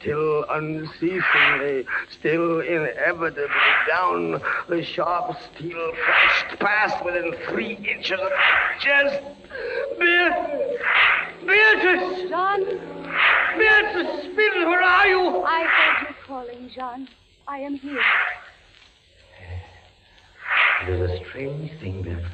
still 0.00 0.44
unceasingly, 0.48 1.84
still 2.18 2.60
inevitably 2.60 3.46
down, 3.86 4.40
the 4.68 4.82
sharp 4.82 5.36
steel 5.54 5.92
flashed 5.94 6.58
past 6.58 7.04
within 7.04 7.34
three 7.48 7.74
inches 7.74 8.12
of 8.12 8.30
my 8.30 8.78
chest. 8.80 9.22
Beatrice! 9.98 10.80
Beatrice! 11.46 12.30
John, 12.30 12.64
Beatrice! 13.58 14.26
Beatrice, 14.36 14.66
where 14.66 14.82
are 14.82 15.06
you? 15.06 15.42
I 15.44 15.64
heard 15.64 16.08
you 16.08 16.14
calling, 16.26 16.70
John. 16.74 17.08
I 17.46 17.58
am 17.58 17.74
here. 17.74 18.02
It 20.82 20.88
is 20.88 21.10
a 21.10 21.24
strange 21.26 21.78
thing, 21.80 22.02
Beatrice. 22.02 22.24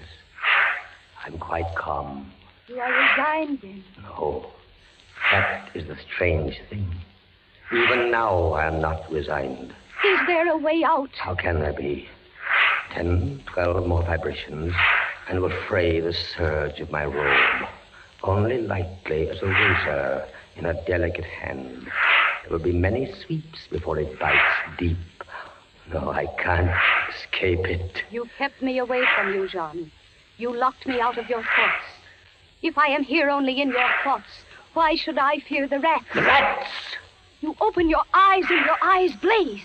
I'm 1.24 1.38
quite 1.38 1.74
calm. 1.74 2.30
You 2.68 2.78
are 2.78 2.92
resigned 2.92 3.58
then. 3.60 3.82
No, 4.02 4.46
that 5.32 5.70
is 5.74 5.88
the 5.88 5.96
strange 6.14 6.60
thing. 6.70 6.88
Even 7.72 8.10
now, 8.10 8.52
I 8.52 8.66
am 8.66 8.80
not 8.80 9.10
resigned. 9.10 9.74
Is 10.04 10.20
there 10.26 10.48
a 10.48 10.56
way 10.56 10.84
out? 10.84 11.10
How 11.18 11.34
can 11.34 11.58
there 11.58 11.72
be? 11.72 12.08
Ten, 12.92 13.42
twelve 13.52 13.86
more 13.86 14.02
vibrations, 14.02 14.72
and 15.28 15.40
will 15.40 15.52
fray 15.68 16.00
the 16.00 16.12
serge 16.12 16.78
of 16.80 16.90
my 16.92 17.04
robe. 17.04 17.68
Only 18.22 18.62
lightly 18.62 19.28
as 19.28 19.42
a 19.42 19.46
razor 19.46 20.26
in 20.56 20.66
a 20.66 20.84
delicate 20.86 21.24
hand. 21.24 21.88
There 22.42 22.56
will 22.56 22.64
be 22.64 22.72
many 22.72 23.12
sweeps 23.24 23.66
before 23.70 23.98
it 23.98 24.18
bites 24.18 24.78
deep. 24.78 24.96
No, 25.92 26.10
I 26.10 26.26
can't 26.42 26.70
escape 27.10 27.66
it. 27.66 28.02
You 28.10 28.28
kept 28.38 28.62
me 28.62 28.78
away 28.78 29.02
from 29.16 29.34
you, 29.34 29.48
Jean. 29.48 29.90
You 30.38 30.54
locked 30.56 30.86
me 30.86 31.00
out 31.00 31.18
of 31.18 31.28
your 31.28 31.42
thoughts. 31.42 31.84
If 32.62 32.78
I 32.78 32.86
am 32.88 33.02
here 33.02 33.28
only 33.28 33.60
in 33.60 33.68
your 33.70 33.90
thoughts, 34.04 34.44
why 34.74 34.96
should 34.96 35.18
I 35.18 35.40
fear 35.48 35.66
the 35.66 35.80
rats? 35.80 36.14
Rats! 36.14 36.68
You 37.40 37.54
open 37.60 37.88
your 37.88 38.02
eyes 38.14 38.44
and 38.50 38.64
your 38.64 38.76
eyes 38.82 39.12
blaze. 39.16 39.62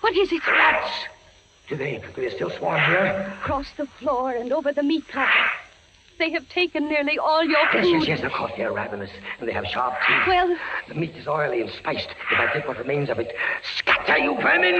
What 0.00 0.16
is 0.16 0.32
it? 0.32 0.46
Rats! 0.46 0.90
Do 1.68 1.76
they, 1.76 2.02
do 2.14 2.22
they 2.22 2.30
still 2.30 2.50
swarm 2.50 2.80
here? 2.80 3.32
Across 3.42 3.72
the 3.76 3.86
floor 3.86 4.32
and 4.32 4.52
over 4.52 4.72
the 4.72 4.82
meat 4.82 5.06
platter. 5.08 5.50
They 6.18 6.30
have 6.32 6.48
taken 6.48 6.88
nearly 6.88 7.16
all 7.18 7.44
your 7.44 7.60
Yes, 7.72 7.84
food. 7.84 7.92
yes, 8.00 8.08
yes, 8.08 8.22
of 8.24 8.32
course, 8.32 8.50
they're 8.56 8.72
ravenous, 8.72 9.10
and 9.38 9.48
they 9.48 9.52
have 9.52 9.64
sharp 9.66 9.94
teeth. 10.06 10.26
Well, 10.26 10.56
The 10.88 10.94
meat 10.94 11.14
is 11.16 11.28
oily 11.28 11.60
and 11.60 11.70
spiced. 11.70 12.08
If 12.32 12.38
I 12.40 12.52
take 12.52 12.66
what 12.66 12.76
remains 12.78 13.08
of 13.08 13.20
it, 13.20 13.32
scatter, 13.76 14.18
you 14.18 14.34
vermin! 14.36 14.74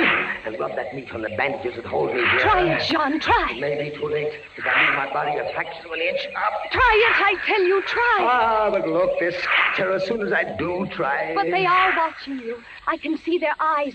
And 0.46 0.58
rub 0.58 0.74
that 0.74 0.92
meat 0.94 1.08
from 1.08 1.22
the 1.22 1.28
bandages 1.30 1.76
that 1.76 1.84
hold 1.86 2.12
me 2.12 2.20
here. 2.22 2.40
try 2.40 2.74
it, 2.76 2.82
John, 2.90 3.20
try. 3.20 3.52
It 3.52 3.60
may 3.60 3.90
be 3.90 3.96
too 3.96 4.08
late. 4.08 4.32
If 4.56 4.66
I 4.66 4.84
leave 4.84 4.94
my 4.96 5.12
body 5.12 5.36
a 5.38 5.44
fraction 5.54 5.86
of 5.86 5.92
an 5.92 6.00
inch 6.00 6.26
up. 6.34 6.52
Try 6.72 7.06
it, 7.08 7.22
I 7.22 7.34
tell 7.46 7.62
you. 7.62 7.82
Try. 7.82 8.16
Ah, 8.20 8.70
but 8.70 8.88
look, 8.88 9.18
they 9.20 9.30
scatter 9.30 9.92
as 9.92 10.04
soon 10.06 10.22
as 10.22 10.32
I 10.32 10.42
do 10.56 10.86
try. 10.90 11.34
But 11.36 11.44
they 11.52 11.66
are 11.66 11.96
watching 11.96 12.40
you. 12.40 12.58
I 12.88 12.96
can 12.96 13.16
see 13.18 13.38
their 13.38 13.54
eyes 13.60 13.94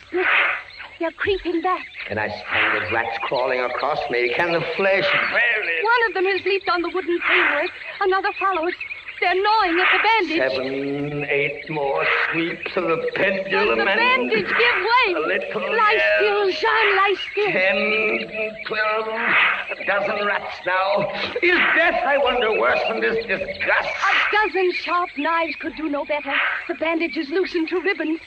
They're 1.00 1.12
creeping 1.12 1.62
back. 1.62 1.86
Can 2.08 2.18
I 2.18 2.30
stand 2.30 2.76
the 2.76 2.94
rats 2.94 3.18
crawling 3.24 3.60
across 3.60 4.00
me? 4.10 4.34
Can 4.36 4.54
the 4.54 4.62
flesh 4.76 5.04
bear 5.04 5.64
it? 5.64 5.84
One 5.84 6.08
of 6.08 6.14
them 6.14 6.26
has 6.26 6.46
leaped 6.46 6.70
on 6.70 6.82
the 6.82 6.90
wooden 6.90 7.20
framework. 7.28 7.72
Another 8.02 8.30
follows. 8.40 8.74
They're 9.20 9.36
gnawing 9.42 9.80
at 9.80 9.88
the 9.94 10.00
bandage. 10.04 10.52
Seven, 10.52 11.26
eight 11.30 11.70
more 11.70 12.06
sweeps 12.32 12.76
of 12.76 12.84
the 12.84 13.10
pendulum 13.16 13.78
the 13.80 13.86
and... 13.86 14.00
bandage 14.00 14.48
give 14.48 14.58
way? 14.58 15.14
A 15.14 15.20
little, 15.20 15.62
lie 15.62 16.00
still, 16.18 16.52
Jean, 16.52 16.96
lie 16.98 17.16
still. 17.32 17.52
Ten, 17.52 18.52
twelve, 18.68 19.08
a 19.08 19.86
dozen 19.86 20.26
rats 20.26 20.56
now. 20.66 21.10
Is 21.42 21.58
death, 21.76 22.04
I 22.06 22.18
wonder, 22.18 22.60
worse 22.60 22.80
than 22.90 23.00
this 23.00 23.26
disgust? 23.26 23.90
A 23.90 24.48
dozen 24.48 24.74
sharp 24.74 25.10
knives 25.18 25.56
could 25.60 25.76
do 25.78 25.88
no 25.90 26.04
better. 26.06 26.34
The 26.68 26.76
bandage 26.76 27.16
is 27.16 27.30
loosened 27.30 27.70
to 27.70 27.80
ribbons. 27.80 28.20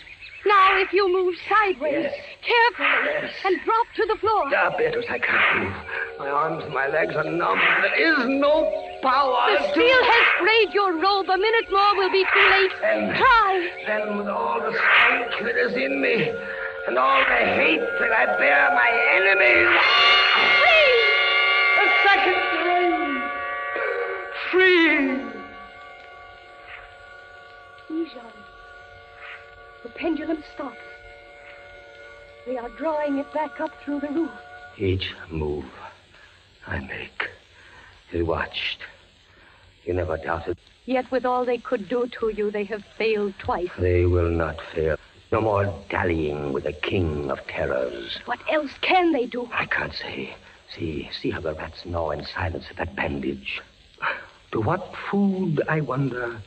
Now, 0.46 0.78
if 0.78 0.92
you 0.92 1.10
move 1.12 1.34
sideways, 1.48 2.06
carefully, 2.46 3.30
and 3.44 3.56
drop 3.64 3.86
to 3.96 4.06
the 4.06 4.16
floor. 4.20 4.44
Ah, 4.54 4.70
Beatrice, 4.78 5.06
I 5.10 5.18
can't 5.18 5.64
move. 5.64 5.74
My 6.20 6.28
arms 6.30 6.62
and 6.64 6.72
my 6.72 6.86
legs 6.88 7.14
are 7.16 7.24
numb. 7.24 7.58
There 7.82 7.98
is 7.98 8.28
no 8.28 8.70
power. 9.02 9.52
The 9.58 9.66
to- 9.66 9.72
steel 9.72 10.02
has 10.04 10.24
frayed 10.38 10.72
your 10.72 10.92
robe. 11.02 11.28
A 11.28 11.36
minute 11.36 11.66
more 11.70 11.96
will 11.96 12.10
be 12.12 12.24
too 12.32 12.46
late. 12.50 12.70
Then- 12.80 13.16
Try. 13.16 13.70
Then, 13.86 14.18
with 14.18 14.28
all 14.28 14.60
the 14.60 14.70
strength 14.72 15.34
that 15.42 15.56
is 15.56 15.74
in 15.74 16.00
me, 16.00 16.30
and 16.86 16.96
all 16.96 17.18
the 17.18 17.42
hate 17.58 17.80
that 17.80 18.12
I 18.12 18.26
bear 18.38 18.70
my 18.70 18.90
enemies, 19.18 19.80
Free! 20.62 21.02
a 21.82 21.86
second 22.06 22.40
time, 22.62 23.30
free. 24.52 25.15
Pendulum 29.96 30.42
stops. 30.54 30.76
They 32.46 32.56
are 32.56 32.68
drawing 32.78 33.18
it 33.18 33.32
back 33.34 33.60
up 33.60 33.70
through 33.84 34.00
the 34.00 34.08
roof. 34.08 34.30
Each 34.78 35.14
move 35.30 35.64
I 36.66 36.78
make 36.80 37.28
is 38.12 38.24
watched. 38.26 38.78
You 39.84 39.94
never 39.94 40.16
doubted 40.16 40.56
Yet, 40.84 41.10
with 41.10 41.24
all 41.26 41.44
they 41.44 41.58
could 41.58 41.88
do 41.88 42.08
to 42.20 42.28
you, 42.28 42.52
they 42.52 42.62
have 42.64 42.84
failed 42.96 43.34
twice. 43.40 43.70
they 43.76 44.06
will 44.06 44.30
not 44.30 44.56
fail. 44.72 44.96
No 45.32 45.40
more 45.40 45.74
dallying 45.90 46.52
with 46.52 46.62
the 46.62 46.72
king 46.72 47.28
of 47.28 47.40
terrors. 47.48 48.20
What 48.26 48.38
else 48.48 48.70
can 48.82 49.12
they 49.12 49.26
do? 49.26 49.48
I 49.52 49.66
can't 49.66 49.92
say. 49.92 50.36
See, 50.72 51.10
see 51.20 51.30
how 51.30 51.40
the 51.40 51.54
rats 51.54 51.84
gnaw 51.84 52.10
in 52.10 52.24
silence 52.24 52.66
at 52.70 52.76
that 52.76 52.94
bandage. 52.94 53.60
To 54.52 54.60
what 54.60 54.94
food, 55.10 55.60
I 55.68 55.80
wonder? 55.80 56.40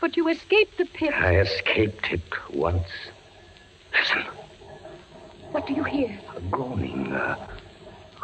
But 0.00 0.16
you 0.16 0.28
escaped 0.28 0.78
the 0.78 0.86
pit. 0.86 1.12
I 1.14 1.36
escaped 1.36 2.06
it 2.10 2.22
once. 2.52 2.88
Listen, 3.92 4.24
What 5.52 5.66
do 5.66 5.74
you 5.74 5.84
hear? 5.84 6.18
a 6.36 6.40
groaning. 6.42 7.12
Uh, 7.12 7.34
queer, 7.36 7.59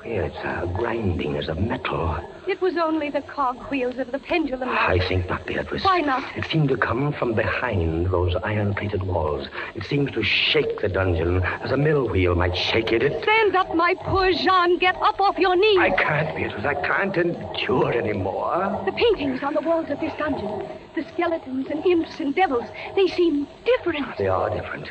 it's 0.07 0.37
a 0.37 0.71
grinding 0.75 1.37
as 1.37 1.49
of 1.49 1.59
metal. 1.59 2.19
It 2.47 2.61
was 2.61 2.77
only 2.77 3.11
the 3.11 3.23
cog 3.23 3.61
wheels 3.71 3.99
of 3.99 4.13
the 4.13 4.21
pendulum. 4.21 4.69
I 4.69 4.99
think 5.09 5.29
not, 5.29 5.45
Beatrice. 5.47 5.83
Why 5.85 6.01
not? 6.01 6.25
It 6.37 6.45
seemed 6.45 6.69
to 6.69 6.77
come 6.77 7.13
from 7.13 7.35
behind 7.35 8.07
those 8.07 8.37
iron-plated 8.37 9.03
walls. 9.03 9.49
It 9.75 9.85
seemed 9.85 10.13
to 10.13 10.23
shake 10.23 10.81
the 10.81 10.89
dungeon 10.89 11.43
as 11.43 11.73
a 11.73 11.77
mill 11.77 12.09
wheel 12.09 12.37
might 12.37 12.57
shake 12.57 12.93
it. 12.93 13.03
It 13.03 13.23
Stand 13.23 13.57
up, 13.57 13.75
my 13.75 13.95
poor 13.95 14.33
Jean. 14.33 14.79
Get 14.79 14.95
up 14.97 15.21
off 15.21 15.39
your 15.39 15.57
knees. 15.57 15.79
I 15.79 15.91
can't, 15.91 16.37
Beatrice. 16.37 16.65
I 16.65 16.75
can't 16.75 17.17
endure 17.17 17.93
anymore. 17.93 18.83
The 18.87 18.93
paintings 18.93 19.43
on 19.43 19.55
the 19.55 19.61
walls 19.61 19.91
of 19.91 19.99
this 19.99 20.13
dungeon, 20.19 20.69
the 20.95 21.03
skeletons 21.13 21.67
and 21.69 21.85
imps 21.85 22.21
and 22.21 22.35
devils, 22.35 22.65
they 22.95 23.09
seem 23.09 23.49
different. 23.65 24.17
They 24.19 24.29
are 24.29 24.51
different. 24.51 24.91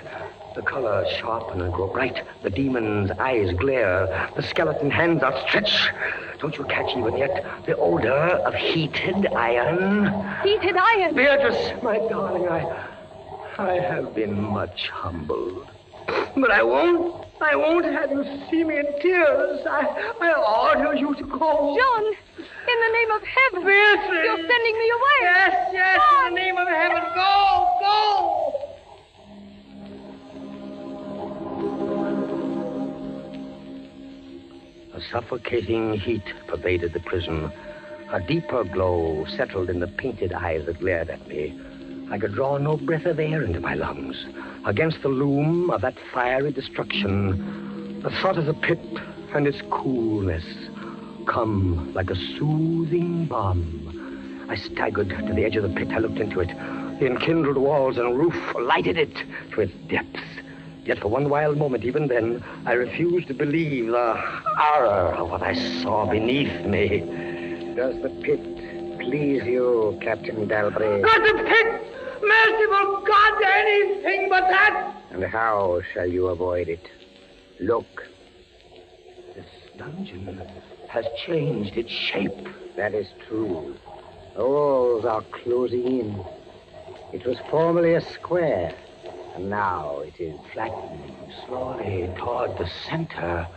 The 0.55 0.61
colors 0.61 1.11
sharpen 1.17 1.59
and 1.59 1.73
grow 1.73 1.87
bright. 1.87 2.23
The 2.41 2.49
demon's 2.49 3.11
eyes 3.11 3.51
glare. 3.57 4.31
The 4.37 4.41
skeleton 4.41 4.89
hands 4.89 5.21
outstretched. 5.21 5.91
Don't 6.39 6.57
you 6.57 6.63
catch 6.63 6.95
even 6.95 7.17
yet 7.17 7.43
the 7.65 7.75
odor 7.75 8.09
of 8.09 8.53
heated 8.53 9.27
iron? 9.33 10.05
Heated 10.43 10.77
iron. 10.77 11.13
Beatrice, 11.13 11.73
my 11.83 11.97
darling, 11.97 12.47
I, 12.47 12.87
I 13.57 13.73
have 13.81 14.15
been 14.15 14.41
much 14.41 14.87
humbled. 14.89 15.67
But 16.07 16.51
I 16.51 16.63
won't, 16.63 17.25
I 17.41 17.57
won't 17.57 17.85
have 17.85 18.11
you 18.11 18.23
see 18.49 18.63
me 18.63 18.77
in 18.77 18.85
tears. 19.01 19.59
I, 19.65 20.13
I 20.21 20.75
order 20.77 20.95
you 20.95 21.15
to 21.15 21.23
go. 21.23 21.77
John, 21.77 22.05
in 22.05 22.77
the 22.79 22.91
name 22.93 23.11
of 23.11 23.21
heaven. 23.23 23.67
Beatrice. 23.67 24.25
You're 24.25 24.37
sending 24.37 24.77
me 24.79 24.89
away. 24.89 25.19
Yes, 25.21 25.69
yes, 25.73 26.01
in 26.27 26.33
the 26.33 26.39
name 26.39 26.57
of 26.57 26.67
heaven, 26.69 27.03
go, 27.13 27.67
go. 27.81 28.44
Suffocating 35.11 35.93
heat 35.93 36.23
pervaded 36.47 36.93
the 36.93 36.99
prison. 36.99 37.51
A 38.11 38.19
deeper 38.19 38.63
glow 38.63 39.25
settled 39.35 39.69
in 39.69 39.79
the 39.79 39.87
painted 39.87 40.31
eyes 40.33 40.65
that 40.65 40.79
glared 40.79 41.09
at 41.09 41.27
me. 41.27 41.59
I 42.11 42.19
could 42.19 42.33
draw 42.33 42.57
no 42.57 42.77
breath 42.77 43.05
of 43.05 43.19
air 43.19 43.43
into 43.43 43.59
my 43.59 43.73
lungs. 43.73 44.25
Against 44.65 45.01
the 45.01 45.09
loom 45.09 45.69
of 45.69 45.81
that 45.81 45.95
fiery 46.13 46.51
destruction, 46.51 48.01
the 48.01 48.09
thought 48.09 48.37
of 48.37 48.45
the 48.45 48.53
pit 48.53 48.79
and 49.33 49.47
its 49.47 49.61
coolness 49.71 50.45
come 51.27 51.91
like 51.93 52.09
a 52.09 52.15
soothing 52.15 53.25
balm. 53.25 54.45
I 54.49 54.55
staggered 54.55 55.09
to 55.09 55.33
the 55.33 55.43
edge 55.43 55.55
of 55.55 55.63
the 55.63 55.75
pit. 55.75 55.89
I 55.89 55.97
looked 55.97 56.19
into 56.19 56.39
it. 56.39 56.49
The 56.99 57.07
enkindled 57.07 57.57
walls 57.57 57.97
and 57.97 58.17
roof 58.17 58.35
lighted 58.55 58.97
it 58.97 59.15
to 59.51 59.61
its 59.61 59.73
depths. 59.89 60.34
Yet 60.85 60.99
for 60.99 61.07
one 61.07 61.29
wild 61.29 61.57
moment, 61.57 61.83
even 61.83 62.07
then, 62.07 62.43
I 62.65 62.73
refused 62.73 63.27
to 63.29 63.33
believe 63.33 63.87
the 63.87 64.13
horror 64.15 65.15
of 65.15 65.29
what 65.31 65.41
I 65.41 65.53
saw 65.81 66.05
beneath 66.05 66.63
me. 66.65 66.99
Does 67.75 67.99
the 68.03 68.09
pit 68.21 68.99
please 68.99 69.43
you, 69.45 69.97
Captain 70.01 70.47
Dalbray? 70.47 71.01
Not 71.01 71.21
the 71.23 71.43
pit! 71.43 71.81
Merciful 72.21 73.03
God, 73.05 73.43
anything 73.43 74.29
but 74.29 74.47
that! 74.49 74.95
And 75.11 75.23
how 75.23 75.81
shall 75.93 76.07
you 76.07 76.27
avoid 76.27 76.67
it? 76.69 76.87
Look, 77.59 78.07
This 79.35 79.45
dungeon 79.77 80.41
has 80.87 81.05
changed 81.25 81.77
its 81.77 81.91
shape. 81.91 82.47
that 82.75 82.93
is 82.93 83.07
true. 83.27 83.75
The 84.35 84.45
walls 84.45 85.05
are 85.05 85.23
closing 85.43 85.85
in. 85.99 86.25
It 87.13 87.25
was 87.25 87.37
formerly 87.49 87.93
a 87.95 88.01
square, 88.01 88.73
and 89.35 89.49
now 89.49 89.99
it 89.99 90.19
is 90.19 90.39
Flattening 90.53 91.29
slowly 91.45 92.09
toward 92.17 92.57
the 92.57 92.69
center 92.87 93.47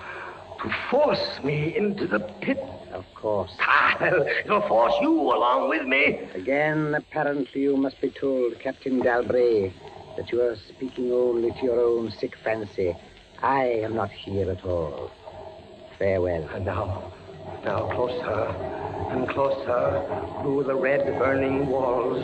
to 0.60 0.70
force 0.90 1.38
me 1.44 1.76
into 1.76 2.06
the 2.06 2.20
pit. 2.40 2.58
Of 2.92 3.04
course. 3.14 3.52
Ah, 3.60 3.96
it'll 4.44 4.62
force 4.62 4.94
you 5.00 5.12
along 5.12 5.68
with 5.68 5.86
me. 5.86 6.20
Again, 6.34 6.94
apparently, 6.94 7.62
you 7.62 7.76
must 7.76 8.00
be 8.00 8.10
told, 8.10 8.58
Captain 8.60 9.00
Dalbray, 9.02 9.72
that 10.16 10.32
you 10.32 10.40
are 10.42 10.56
speaking 10.56 11.12
only 11.12 11.52
to 11.52 11.64
your 11.64 11.80
own 11.80 12.10
sick 12.10 12.36
fancy. 12.42 12.96
I 13.40 13.64
am 13.64 13.94
not 13.94 14.10
here 14.10 14.50
at 14.50 14.64
all. 14.64 15.10
Farewell. 15.98 16.48
And 16.54 16.64
now, 16.64 17.12
now 17.64 17.90
closer 17.94 18.68
and 19.10 19.28
closer 19.28 20.04
through 20.42 20.64
the 20.64 20.74
red 20.74 21.18
burning 21.18 21.66
walls, 21.66 22.22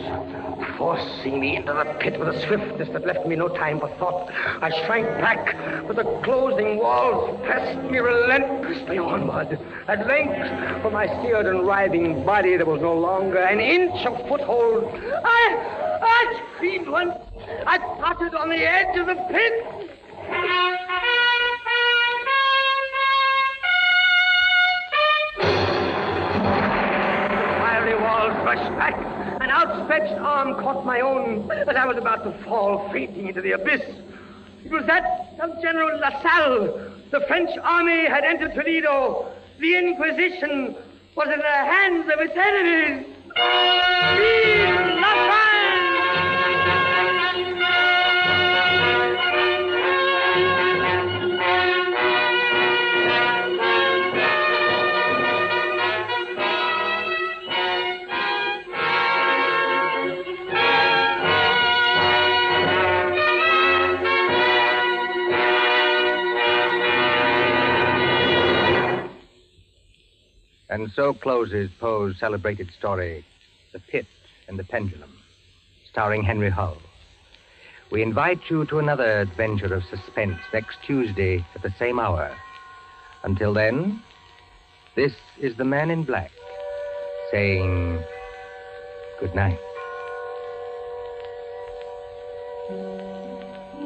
forcing 0.77 1.39
me 1.39 1.55
into 1.55 1.73
the 1.73 1.97
pit 1.99 2.19
with 2.19 2.29
a 2.29 2.41
swiftness 2.45 2.89
that 2.89 3.05
left 3.05 3.25
me 3.25 3.35
no 3.35 3.47
time 3.47 3.79
for 3.79 3.89
thought. 3.97 4.31
I 4.61 4.69
shrank 4.85 5.07
back, 5.19 5.55
but 5.87 5.95
the 5.95 6.03
closing 6.23 6.77
walls 6.77 7.39
pressed 7.43 7.79
me 7.89 7.97
relentlessly 7.97 8.99
onward. 8.99 9.59
At 9.87 10.05
length, 10.07 10.81
for 10.83 10.91
my 10.91 11.07
seared 11.23 11.47
and 11.47 11.65
writhing 11.65 12.23
body, 12.25 12.57
there 12.57 12.65
was 12.65 12.81
no 12.81 12.93
longer 12.93 13.39
an 13.39 13.59
inch 13.59 14.05
of 14.05 14.17
foothold. 14.27 14.83
I, 14.93 15.99
I 16.01 16.41
screamed 16.55 16.87
once. 16.87 17.15
I 17.65 17.77
tottered 17.77 18.35
on 18.35 18.49
the 18.49 18.57
edge 18.57 18.97
of 18.97 19.07
the 19.07 19.15
pit. 19.31 20.84
Rushed 28.45 28.77
back. 28.77 28.95
An 29.41 29.49
outstretched 29.49 30.13
arm 30.21 30.53
caught 30.61 30.85
my 30.85 31.01
own 31.01 31.49
as 31.51 31.75
I 31.75 31.85
was 31.85 31.97
about 31.97 32.23
to 32.25 32.31
fall 32.43 32.87
fainting 32.93 33.27
into 33.27 33.41
the 33.41 33.53
abyss. 33.53 33.81
It 34.63 34.71
was 34.71 34.85
that 34.85 35.33
of 35.41 35.59
General 35.61 35.99
LaSalle. 35.99 36.91
The 37.11 37.21
French 37.27 37.49
army 37.61 38.05
had 38.05 38.23
entered 38.23 38.53
Toledo. 38.53 39.31
The 39.59 39.77
Inquisition 39.77 40.75
was 41.15 41.27
in 41.33 41.39
the 41.39 41.45
hands 41.45 42.09
of 42.13 42.21
its 42.21 42.37
enemies. 42.37 43.05
Vive 43.35 45.34
And 70.75 70.91
so 70.93 71.13
closes 71.13 71.69
Poe's 71.79 72.19
celebrated 72.19 72.69
story, 72.77 73.23
The 73.71 73.79
Pit 73.79 74.05
and 74.49 74.59
the 74.59 74.65
Pendulum, 74.65 75.13
starring 75.89 76.21
Henry 76.21 76.49
Hull. 76.49 76.77
We 77.93 78.03
invite 78.03 78.41
you 78.49 78.65
to 78.65 78.79
another 78.79 79.21
adventure 79.21 79.73
of 79.73 79.83
suspense 79.85 80.37
next 80.51 80.79
Tuesday 80.85 81.45
at 81.55 81.61
the 81.61 81.73
same 81.79 81.97
hour. 81.97 82.35
Until 83.23 83.53
then, 83.53 84.01
this 84.97 85.13
is 85.39 85.55
the 85.55 85.63
man 85.63 85.91
in 85.91 86.03
black 86.03 86.31
saying 87.31 88.03
good 89.21 89.33
night. 89.33 89.57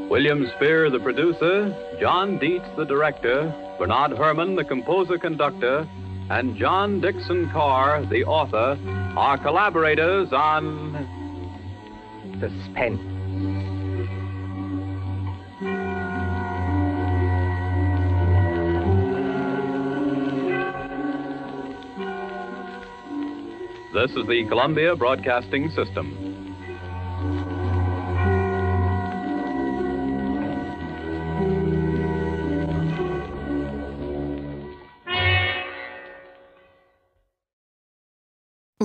William 0.10 0.49
Spier, 0.56 0.89
the 0.89 0.99
producer, 0.99 1.71
John 2.02 2.39
Dietz, 2.39 2.65
the 2.75 2.86
director, 2.86 3.54
Bernard 3.78 4.17
Herrmann, 4.17 4.56
the 4.56 4.65
composer 4.65 5.19
conductor, 5.19 5.88
and 6.30 6.56
John 6.58 7.02
Dickson 7.02 7.50
Carr, 7.52 8.06
the 8.06 8.24
author, 8.24 8.78
are 9.18 9.38
collaborators 9.38 10.30
on 10.32 10.94
Suspense. 12.39 13.02
This 23.92 24.12
is 24.12 24.28
the 24.28 24.46
Columbia 24.48 24.96
Broadcasting 24.96 25.70
System. 25.72 26.18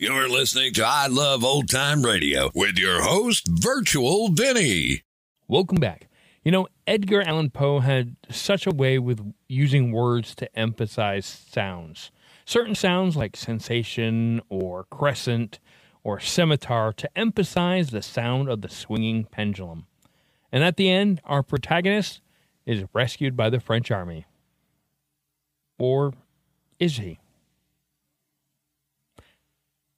You're 0.00 0.28
listening 0.28 0.74
to 0.74 0.86
I 0.86 1.08
Love 1.08 1.42
Old 1.42 1.68
Time 1.68 2.04
Radio 2.04 2.52
with 2.54 2.78
your 2.78 3.02
host, 3.02 3.48
Virtual 3.48 4.28
Vinny. 4.28 5.02
Welcome 5.48 5.78
back. 5.78 6.06
You 6.44 6.52
know, 6.52 6.68
Edgar 6.86 7.22
Allan 7.22 7.50
Poe 7.50 7.80
had 7.80 8.14
such 8.30 8.64
a 8.64 8.70
way 8.70 9.00
with 9.00 9.34
using 9.48 9.90
words 9.90 10.36
to 10.36 10.56
emphasize 10.56 11.26
sounds. 11.26 12.12
Certain 12.44 12.76
sounds 12.76 13.16
like 13.16 13.36
sensation 13.36 14.40
or 14.48 14.84
crescent 14.84 15.58
or 16.04 16.20
scimitar 16.20 16.92
to 16.92 17.10
emphasize 17.18 17.90
the 17.90 18.00
sound 18.00 18.48
of 18.48 18.62
the 18.62 18.68
swinging 18.68 19.24
pendulum. 19.24 19.88
And 20.52 20.62
at 20.62 20.76
the 20.76 20.88
end, 20.88 21.20
our 21.24 21.42
protagonist 21.42 22.20
is 22.64 22.84
rescued 22.94 23.36
by 23.36 23.50
the 23.50 23.58
French 23.58 23.90
army. 23.90 24.26
Or 25.76 26.12
is 26.78 26.98
he? 26.98 27.18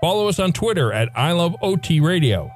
Follow 0.00 0.28
us 0.28 0.38
on 0.38 0.52
Twitter 0.52 0.92
at 0.92 1.10
I 1.14 1.32
Love 1.32 1.56
OT 1.60 2.00
Radio. 2.00 2.50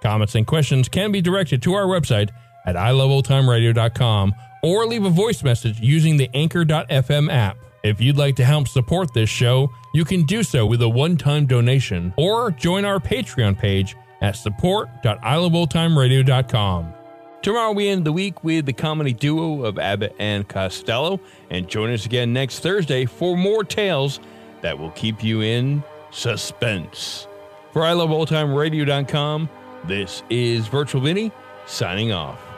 Comments 0.00 0.32
and 0.34 0.46
questions 0.46 0.88
can 0.88 1.12
be 1.12 1.20
directed 1.20 1.62
to 1.62 1.74
our 1.74 1.86
website 1.86 2.30
at 2.66 2.76
iloveoldtimeradio.com 2.76 4.34
or 4.62 4.86
leave 4.86 5.04
a 5.04 5.10
voice 5.10 5.42
message 5.42 5.80
using 5.80 6.16
the 6.16 6.30
Anchor.fm 6.34 7.32
app. 7.32 7.56
If 7.82 8.00
you'd 8.00 8.16
like 8.16 8.36
to 8.36 8.44
help 8.44 8.68
support 8.68 9.12
this 9.12 9.28
show, 9.28 9.70
you 9.92 10.04
can 10.04 10.24
do 10.24 10.42
so 10.42 10.64
with 10.64 10.80
a 10.82 10.88
one 10.88 11.16
time 11.16 11.46
donation 11.46 12.14
or 12.16 12.50
join 12.50 12.84
our 12.84 13.00
Patreon 13.00 13.58
page 13.58 13.96
at 14.22 14.36
support.iloveoldtimeradio.com. 14.36 16.94
Tomorrow 17.42 17.72
we 17.72 17.88
end 17.88 18.06
the 18.06 18.12
week 18.12 18.42
with 18.42 18.64
the 18.64 18.72
comedy 18.72 19.12
duo 19.12 19.64
of 19.64 19.78
Abbott 19.78 20.16
and 20.18 20.48
Costello, 20.48 21.20
and 21.50 21.68
join 21.68 21.92
us 21.92 22.06
again 22.06 22.32
next 22.32 22.60
Thursday 22.60 23.04
for 23.04 23.36
more 23.36 23.64
tales 23.64 24.18
that 24.62 24.78
will 24.78 24.92
keep 24.92 25.22
you 25.22 25.42
in 25.42 25.84
suspense. 26.14 27.26
For 27.72 27.82
iloveoldtimeradio.com, 27.82 29.48
this 29.84 30.22
is 30.30 30.68
Virtual 30.68 31.02
Vinny 31.02 31.32
signing 31.66 32.12
off. 32.12 32.53